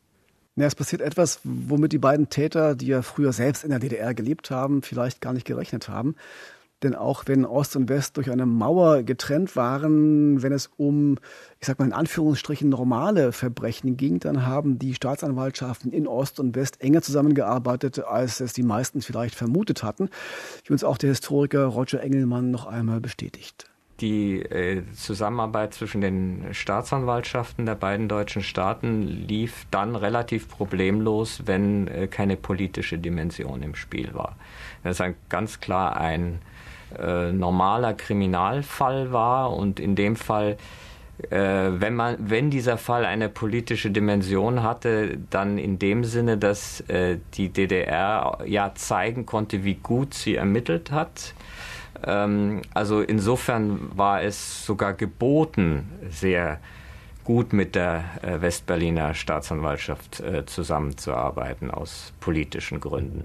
Ja, 0.57 0.67
es 0.67 0.75
passiert 0.75 1.03
etwas, 1.03 1.41
womit 1.45 1.93
die 1.93 1.99
beiden 1.99 2.31
Täter, 2.31 2.75
die 2.75 2.87
ja 2.87 3.03
früher 3.03 3.35
selbst 3.35 3.65
in 3.65 3.71
der 3.71 3.79
DDR 3.79 4.15
gelebt 4.15 4.51
haben, 4.51 4.83
vielleicht 4.83 5.21
gar 5.21 5.35
nicht 5.35 5.47
gerechnet 5.47 5.89
haben. 5.89 6.15
Denn 6.83 6.95
auch 6.95 7.25
wenn 7.27 7.45
Ost 7.45 7.77
und 7.77 7.89
West 7.89 8.17
durch 8.17 8.31
eine 8.31 8.47
Mauer 8.47 9.03
getrennt 9.03 9.57
waren, 9.57 10.43
wenn 10.43 10.53
es 10.53 10.71
um, 10.77 11.19
ich 11.61 11.67
sag 11.67 11.79
mal 11.79 11.85
in 11.85 11.93
Anführungsstrichen, 11.93 12.69
normale 12.69 13.33
Verbrechen 13.33 13.97
ging, 13.97 14.19
dann 14.19 14.47
haben 14.47 14.79
die 14.79 14.95
Staatsanwaltschaften 14.95 15.93
in 15.93 16.07
Ost 16.07 16.41
und 16.41 16.57
West 16.57 16.81
enger 16.81 17.03
zusammengearbeitet, 17.03 18.01
als 18.05 18.41
es 18.41 18.53
die 18.53 18.63
meisten 18.63 19.03
vielleicht 19.03 19.35
vermutet 19.35 19.83
hatten, 19.83 20.09
wie 20.65 20.73
uns 20.73 20.85
auch 20.85 20.99
der 20.99 21.11
Historiker 21.11 21.67
Roger 21.67 22.03
Engelmann 22.03 22.51
noch 22.51 22.67
einmal 22.67 23.01
bestätigt 23.01 23.67
die 24.03 24.43
äh, 24.43 24.83
Zusammenarbeit 24.95 25.75
zwischen 25.75 26.01
den 26.01 26.49
Staatsanwaltschaften 26.53 27.65
der 27.65 27.77
beiden 27.77 28.09
deutschen 28.09 28.43
Staaten 28.43 29.03
lief 29.03 29.65
dann 29.71 29.95
relativ 29.95 30.49
problemlos, 30.49 31.43
wenn 31.47 31.87
äh, 31.87 32.09
keine 32.09 32.37
politische 32.37 32.99
Dimension 32.99 33.63
im 33.63 33.77
Spiel 33.77 34.13
war. 34.13 34.37
Das 34.83 34.99
ist 34.99 35.15
ganz 35.29 35.61
klar 35.61 35.97
ein 35.97 36.41
äh, 36.99 37.33
normaler 37.33 37.95
Kriminalfall 37.95 39.13
war 39.13 39.55
und 39.55 39.81
in 39.81 39.95
dem 39.95 40.17
Fall 40.17 40.57
äh, 41.31 41.81
wenn 41.81 41.95
man, 41.95 42.17
wenn 42.19 42.51
dieser 42.51 42.79
Fall 42.79 43.05
eine 43.05 43.29
politische 43.29 43.91
Dimension 43.91 44.63
hatte, 44.63 45.19
dann 45.31 45.59
in 45.59 45.79
dem 45.79 46.05
Sinne, 46.05 46.37
dass 46.39 46.81
äh, 46.89 47.19
die 47.35 47.51
DDR 47.51 48.39
ja 48.45 48.73
zeigen 48.75 49.27
konnte, 49.27 49.63
wie 49.65 49.75
gut 49.75 50.15
sie 50.15 50.37
ermittelt 50.37 50.91
hat. 50.91 51.35
Ähm, 52.05 52.63
also 52.75 53.01
insofern 53.01 53.91
war 53.97 54.23
es 54.23 54.67
sogar 54.67 54.95
geboten, 54.95 55.89
sehr 56.11 56.61
gut 57.25 57.53
mit 57.53 57.77
der 57.77 58.05
äh, 58.23 58.41
Westberliner 58.41 59.15
Staatsanwaltschaft 59.15 60.21
äh, 60.21 60.45
zusammenzuarbeiten 60.47 61.71
aus 61.71 62.13
politischen 62.19 62.81
Gründen. 62.81 63.25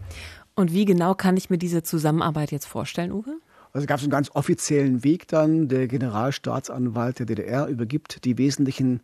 Und 0.56 0.72
wie 0.74 0.86
genau 0.86 1.16
kann 1.16 1.38
ich 1.38 1.50
mir 1.50 1.58
diese 1.58 1.84
Zusammenarbeit 1.84 2.52
jetzt 2.52 2.66
vorstellen, 2.66 3.12
Uwe? 3.12 3.40
Also 3.78 3.86
gab 3.86 4.00
es 4.00 4.06
einen 4.06 4.12
ganz 4.12 4.32
offiziellen 4.34 5.04
Weg 5.04 5.28
dann. 5.28 5.68
Der 5.68 5.88
Generalstaatsanwalt 5.88 7.20
der 7.20 7.28
DDR 7.28 7.68
übergibt 7.68 8.26
die 8.26 8.40
wesentlichen 8.40 9.02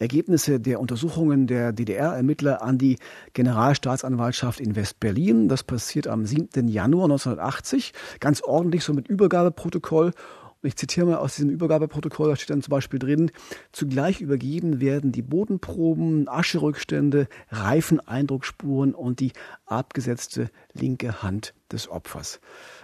Ergebnisse 0.00 0.58
der 0.58 0.80
Untersuchungen 0.80 1.46
der 1.46 1.72
DDR-Ermittler 1.72 2.60
an 2.60 2.76
die 2.76 2.98
Generalstaatsanwaltschaft 3.34 4.58
in 4.58 4.74
West-Berlin. 4.74 5.48
Das 5.48 5.62
passiert 5.62 6.08
am 6.08 6.26
7. 6.26 6.66
Januar 6.66 7.04
1980. 7.04 7.92
Ganz 8.18 8.42
ordentlich 8.42 8.82
so 8.82 8.94
mit 8.94 9.06
Übergabeprotokoll. 9.06 10.06
Und 10.06 10.66
ich 10.66 10.74
zitiere 10.74 11.06
mal 11.06 11.18
aus 11.18 11.36
diesem 11.36 11.50
Übergabeprotokoll, 11.50 12.30
da 12.30 12.34
steht 12.34 12.50
dann 12.50 12.62
zum 12.62 12.72
Beispiel 12.72 12.98
drin, 12.98 13.30
zugleich 13.70 14.20
übergeben 14.20 14.80
werden 14.80 15.12
die 15.12 15.22
Bodenproben, 15.22 16.28
Ascherückstände, 16.28 17.28
Reifeneindruckspuren 17.50 18.92
und 18.92 19.20
die 19.20 19.30
abgesetzte 19.66 20.50
linke 20.72 21.22
Hand 21.22 21.54
des 21.70 21.88
Opfers. 21.88 22.40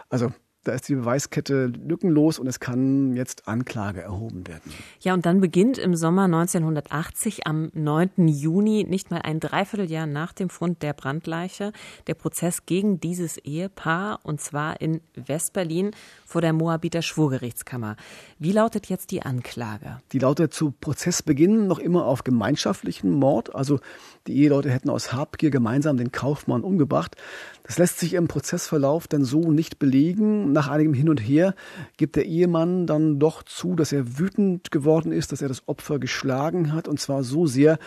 Also 0.09 0.33
Da 0.65 0.73
ist 0.73 0.89
die 0.89 0.95
Beweiskette 0.95 1.67
lückenlos 1.67 2.39
und 2.39 2.47
es 2.47 2.61
kann 2.61 3.17
jetzt 3.17 3.49
Anklage 3.49 4.01
erhoben 4.01 4.47
werden. 4.47 4.73
Ja, 5.01 5.13
und 5.13 5.27
dann 5.27 5.41
beginnt 5.41 5.77
im 5.77 5.97
Sommer 5.97 6.25
1980 6.25 7.49
am 7.49 7.71
9. 7.75 8.29
Juni, 8.29 8.85
nicht 8.89 9.11
mal 9.11 9.23
ein 9.23 9.41
Dreivierteljahr 9.41 10.07
nach 10.07 10.33
dem 10.33 10.51
Fund 10.51 10.83
der 10.83 10.93
Brandleiche, 10.93 11.73
der 12.07 12.15
Prozess 12.15 12.65
gegen 12.65 13.01
dieses 13.01 13.39
Ehepaar 13.39 14.21
und 14.23 14.41
zwar 14.41 14.81
in 14.81 15.01
Westberlin 15.17 15.91
vor 16.25 16.41
der 16.41 16.53
Moabiter 16.53 17.03
Schwurgerichtskammer. 17.03 17.97
Wie 18.39 18.53
lautet 18.53 18.89
jetzt 18.89 19.11
die 19.11 19.23
Anklage? 19.23 20.01
Die 20.13 20.21
lautet 20.21 20.55
zu 20.55 20.71
Prozessbeginn 20.71 21.67
noch 21.67 21.81
immer 21.81 22.07
auf 22.07 22.23
gemeinschaftlichen 22.23 23.11
Mord. 23.11 23.55
Also 23.55 23.81
die 24.29 24.37
Eheleute 24.37 24.71
hätten 24.71 24.91
aus 24.91 25.13
Habgier 25.13 25.51
gemeinsam 25.51 25.97
den 25.97 26.13
Kaufmann 26.13 26.63
umgebracht. 26.63 27.17
Das 27.65 27.79
lässt 27.79 27.99
sich 27.99 28.15
im 28.15 28.29
Prozessverlauf 28.29 29.09
dann 29.09 29.25
so 29.25 29.51
nicht 29.51 29.79
belegen. 29.79 30.52
Nach 30.53 30.69
einigem 30.69 30.95
Hin 30.95 31.09
und 31.09 31.19
Her 31.19 31.55
gibt 31.97 32.17
der 32.17 32.27
Ehemann 32.27 32.87
dann 32.87 33.19
doch 33.19 33.43
zu, 33.43 33.75
dass 33.75 33.93
er 33.93 34.19
wütend 34.19 34.71
geworden 34.71 35.13
ist, 35.13 35.33
dass 35.33 35.43
er 35.43 35.49
das 35.49 35.67
Opfer 35.67 35.99
geschlagen 35.99 36.73
hat 36.73 36.89
und 36.89 37.01
zwar 37.01 37.25
so 37.25 37.47
sehr, 37.47 37.79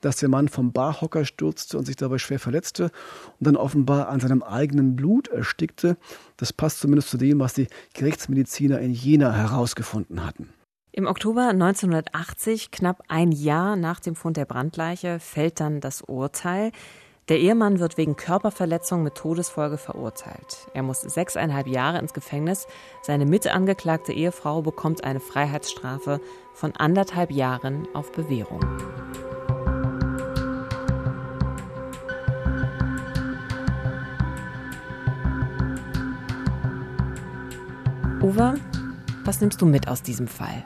dass 0.00 0.16
der 0.16 0.28
Mann 0.28 0.48
vom 0.48 0.72
Barhocker 0.72 1.24
stürzte 1.24 1.78
und 1.78 1.86
sich 1.86 1.96
dabei 1.96 2.18
schwer 2.18 2.38
verletzte 2.38 2.84
und 2.84 3.46
dann 3.46 3.56
offenbar 3.56 4.08
an 4.08 4.20
seinem 4.20 4.42
eigenen 4.42 4.96
Blut 4.96 5.28
erstickte. 5.28 5.96
Das 6.36 6.52
passt 6.52 6.80
zumindest 6.80 7.10
zu 7.10 7.16
dem, 7.16 7.40
was 7.40 7.54
die 7.54 7.68
Gerichtsmediziner 7.94 8.80
in 8.80 8.92
Jena 8.92 9.32
herausgefunden 9.32 10.24
hatten. 10.24 10.48
Im 10.96 11.06
Oktober 11.06 11.48
1980, 11.48 12.70
knapp 12.70 13.02
ein 13.08 13.32
Jahr 13.32 13.74
nach 13.74 13.98
dem 13.98 14.14
Fund 14.14 14.36
der 14.36 14.44
Brandleiche, 14.44 15.18
fällt 15.18 15.58
dann 15.58 15.80
das 15.80 16.02
Urteil. 16.02 16.70
Der 17.30 17.40
Ehemann 17.40 17.78
wird 17.78 17.96
wegen 17.96 18.16
Körperverletzung 18.16 19.02
mit 19.02 19.14
Todesfolge 19.14 19.78
verurteilt. 19.78 20.68
Er 20.74 20.82
muss 20.82 21.00
sechseinhalb 21.00 21.66
Jahre 21.66 21.98
ins 21.98 22.12
Gefängnis. 22.12 22.66
Seine 23.00 23.24
mitangeklagte 23.24 24.12
Ehefrau 24.12 24.60
bekommt 24.60 25.04
eine 25.04 25.20
Freiheitsstrafe 25.20 26.20
von 26.52 26.76
anderthalb 26.76 27.30
Jahren 27.30 27.88
auf 27.94 28.12
Bewährung. 28.12 28.60
Uwe, 38.20 38.56
was 39.24 39.40
nimmst 39.40 39.62
du 39.62 39.66
mit 39.66 39.88
aus 39.88 40.02
diesem 40.02 40.28
Fall? 40.28 40.62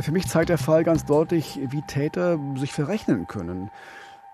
Für 0.00 0.10
mich 0.10 0.26
zeigt 0.26 0.48
der 0.48 0.58
Fall 0.58 0.82
ganz 0.82 1.04
deutlich, 1.04 1.60
wie 1.70 1.82
Täter 1.82 2.40
sich 2.56 2.72
verrechnen 2.72 3.28
können. 3.28 3.70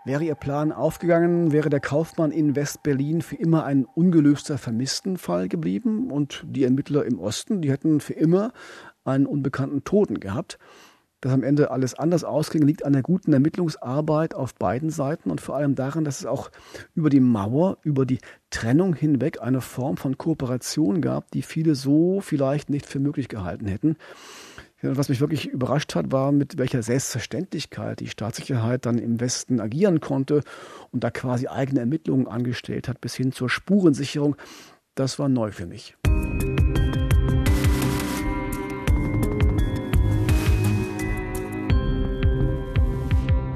Wäre 0.09 0.25
ihr 0.25 0.37
Plan 0.37 0.73
aufgegangen, 0.73 1.53
wäre 1.53 1.69
der 1.69 1.81
Kaufmann 1.81 2.31
in 2.31 2.57
West-Berlin 2.57 3.21
für 3.21 3.37
immer 3.37 3.67
ein 3.67 3.85
ungelöster 3.85 4.57
Vermisstenfall 4.57 5.51
geblieben 5.51 6.11
und 6.11 6.47
die 6.49 6.65
Ermittler 6.65 7.05
im 7.05 7.19
Osten, 7.19 7.61
die 7.61 7.71
hätten 7.71 8.01
für 8.01 8.15
immer 8.15 8.55
einen 9.05 9.27
unbekannten 9.27 9.85
Toten 9.85 10.19
gehabt. 10.19 10.59
Dass 11.21 11.35
am 11.35 11.43
Ende 11.43 11.71
alles 11.71 11.93
anders 11.93 12.25
ausging, 12.25 12.63
liegt 12.63 12.87
an 12.87 12.95
der 12.95 13.03
guten 13.03 13.35
Ermittlungsarbeit 13.35 14.33
auf 14.33 14.55
beiden 14.55 14.89
Seiten 14.89 15.31
und 15.31 15.43
vor 15.43 15.57
allem 15.57 15.75
daran, 15.75 16.05
dass 16.05 16.21
es 16.21 16.25
auch 16.25 16.51
über 16.95 17.11
die 17.11 17.21
Mauer, 17.21 17.77
über 17.83 18.07
die 18.07 18.21
Trennung 18.49 18.95
hinweg 18.95 19.43
eine 19.43 19.61
Form 19.61 19.99
von 19.99 20.17
Kooperation 20.17 21.03
gab, 21.03 21.31
die 21.33 21.43
viele 21.43 21.75
so 21.75 22.23
vielleicht 22.23 22.71
nicht 22.71 22.87
für 22.87 22.99
möglich 22.99 23.29
gehalten 23.29 23.67
hätten. 23.67 23.99
Was 24.81 25.09
mich 25.09 25.21
wirklich 25.21 25.49
überrascht 25.49 25.97
hat, 25.97 26.13
war, 26.13 26.31
mit 26.31 26.57
welcher 26.57 26.83
Selbstverständlichkeit 26.85 27.99
die 27.99 28.07
Staatssicherheit 28.07 28.87
dann 28.87 28.99
im 28.99 29.21
Westen 29.21 29.61
agieren 29.61 30.01
konnte 30.01 30.43
und 30.93 31.03
da 31.03 31.11
quasi 31.11 31.49
eigene 31.49 31.81
Ermittlungen 31.81 32.29
angestellt 32.29 32.87
hat, 32.87 33.01
bis 33.01 33.17
hin 33.17 33.33
zur 33.33 33.51
Spurensicherung. 33.51 34.37
Das 34.95 35.19
war 35.19 35.29
neu 35.29 35.51
für 35.51 35.67
mich. 35.67 35.97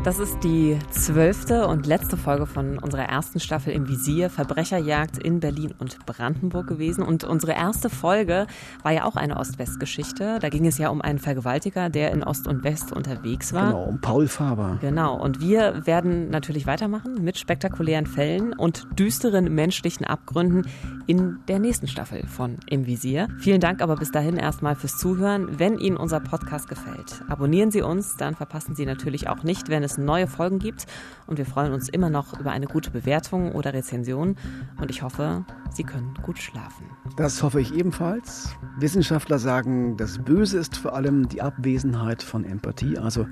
Das 0.04 0.18
ist 0.18 0.42
die 0.42 0.76
zwölfte 0.90 1.68
und 1.68 1.86
letzte 1.86 2.16
Folge 2.16 2.46
von 2.46 2.76
unserer 2.80 3.04
ersten 3.04 3.38
Staffel 3.38 3.72
im 3.72 3.88
Visier 3.88 4.30
Verbrecherjagd 4.30 5.16
in 5.16 5.38
Berlin 5.38 5.74
und 5.78 6.04
Brandenburg 6.06 6.66
gewesen. 6.66 7.04
Und 7.04 7.22
unsere 7.22 7.52
erste 7.52 7.88
Folge 7.88 8.48
war 8.82 8.90
ja 8.90 9.04
auch 9.04 9.14
eine 9.14 9.36
Ost-West-Geschichte. 9.36 10.40
Da 10.40 10.48
ging 10.48 10.66
es 10.66 10.76
ja 10.76 10.88
um 10.88 11.00
einen 11.02 11.20
Vergewaltiger, 11.20 11.88
der 11.88 12.10
in 12.10 12.24
Ost 12.24 12.48
und 12.48 12.64
West 12.64 12.90
unterwegs 12.90 13.52
war. 13.52 13.70
Genau, 13.70 13.84
um 13.84 14.00
Paul 14.00 14.26
Faber. 14.26 14.78
Genau. 14.80 15.22
Und 15.22 15.40
wir 15.40 15.86
werden 15.86 16.30
natürlich 16.30 16.66
weitermachen 16.66 17.22
mit 17.22 17.38
spektakulären 17.38 18.06
Fällen 18.06 18.54
und 18.54 18.88
düsteren 18.98 19.54
menschlichen 19.54 20.04
Abgründen 20.04 20.66
in 21.06 21.38
der 21.46 21.60
nächsten 21.60 21.86
Staffel 21.86 22.26
von 22.26 22.56
Im 22.68 22.86
Visier. 22.86 23.28
Vielen 23.38 23.60
Dank 23.60 23.80
aber 23.80 23.94
bis 23.94 24.10
dahin 24.10 24.36
erstmal 24.36 24.74
fürs 24.74 24.98
Zuhören. 24.98 25.60
Wenn 25.60 25.78
Ihnen 25.78 25.96
unser 25.96 26.18
Podcast 26.18 26.68
gefällt, 26.68 27.22
abonnieren 27.28 27.70
Sie 27.70 27.82
uns, 27.82 28.16
dann 28.16 28.34
verpassen 28.34 28.74
Sie 28.74 28.84
natürlich 28.84 29.28
auch 29.28 29.44
nicht, 29.44 29.68
wenn 29.68 29.84
es 29.84 29.91
es 29.92 29.98
neue 29.98 30.26
Folgen 30.26 30.58
gibt. 30.58 30.86
Und 31.26 31.38
wir 31.38 31.46
freuen 31.46 31.72
uns 31.72 31.88
immer 31.88 32.10
noch 32.10 32.38
über 32.38 32.50
eine 32.50 32.66
gute 32.66 32.90
Bewertung 32.90 33.52
oder 33.52 33.72
Rezension. 33.72 34.36
Und 34.80 34.90
ich 34.90 35.02
hoffe, 35.02 35.44
Sie 35.70 35.84
können 35.84 36.14
gut 36.22 36.38
schlafen. 36.38 36.86
Das 37.16 37.42
hoffe 37.42 37.60
ich 37.60 37.74
ebenfalls. 37.74 38.50
Wissenschaftler 38.78 39.38
sagen, 39.38 39.96
das 39.96 40.18
Böse 40.18 40.58
ist 40.58 40.76
vor 40.76 40.94
allem 40.94 41.28
die 41.28 41.42
Abwesenheit 41.42 42.22
von 42.22 42.44
Empathie. 42.44 42.98
Also 42.98 43.26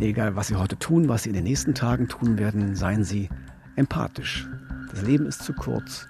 egal, 0.00 0.36
was 0.36 0.48
Sie 0.48 0.56
heute 0.56 0.78
tun, 0.78 1.08
was 1.08 1.24
Sie 1.24 1.30
in 1.30 1.34
den 1.34 1.44
nächsten 1.44 1.74
Tagen 1.74 2.08
tun 2.08 2.38
werden, 2.38 2.74
seien 2.74 3.04
Sie 3.04 3.28
empathisch. 3.76 4.48
Das 4.90 5.02
Leben 5.02 5.26
ist 5.26 5.42
zu 5.42 5.52
kurz, 5.52 6.06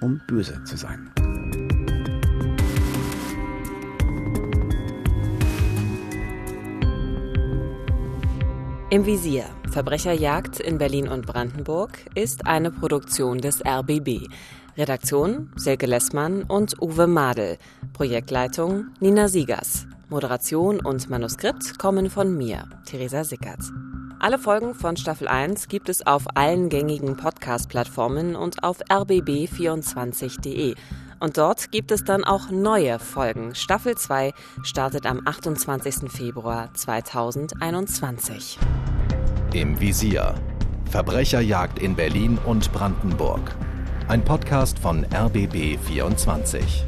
um 0.00 0.20
böse 0.26 0.62
zu 0.64 0.76
sein. 0.76 1.10
Im 8.90 9.04
Visier. 9.04 9.44
Verbrecherjagd 9.70 10.60
in 10.60 10.78
Berlin 10.78 11.08
und 11.08 11.26
Brandenburg 11.26 11.98
ist 12.14 12.46
eine 12.46 12.70
Produktion 12.70 13.38
des 13.38 13.62
RBB. 13.62 14.28
Redaktion 14.78 15.52
Silke 15.56 15.84
Lessmann 15.84 16.44
und 16.44 16.80
Uwe 16.80 17.06
Madel. 17.06 17.58
Projektleitung 17.92 18.86
Nina 18.98 19.28
Siegers. 19.28 19.86
Moderation 20.08 20.80
und 20.80 21.10
Manuskript 21.10 21.78
kommen 21.78 22.08
von 22.08 22.34
mir, 22.34 22.66
Theresa 22.86 23.24
Sickert. 23.24 23.60
Alle 24.20 24.38
Folgen 24.38 24.74
von 24.74 24.96
Staffel 24.96 25.28
1 25.28 25.68
gibt 25.68 25.90
es 25.90 26.06
auf 26.06 26.24
allen 26.34 26.70
gängigen 26.70 27.14
Podcast-Plattformen 27.18 28.36
und 28.36 28.64
auf 28.64 28.80
rbb24.de. 28.86 30.74
Und 31.20 31.36
dort 31.38 31.72
gibt 31.72 31.90
es 31.90 32.04
dann 32.04 32.24
auch 32.24 32.50
neue 32.50 32.98
Folgen. 32.98 33.54
Staffel 33.54 33.96
2 33.96 34.32
startet 34.62 35.06
am 35.06 35.22
28. 35.24 36.10
Februar 36.10 36.72
2021. 36.74 38.58
Im 39.52 39.80
Visier. 39.80 40.34
Verbrecherjagd 40.90 41.78
in 41.78 41.96
Berlin 41.96 42.38
und 42.46 42.72
Brandenburg. 42.72 43.54
Ein 44.08 44.24
Podcast 44.24 44.78
von 44.78 45.04
RBB 45.04 45.78
24. 45.78 46.84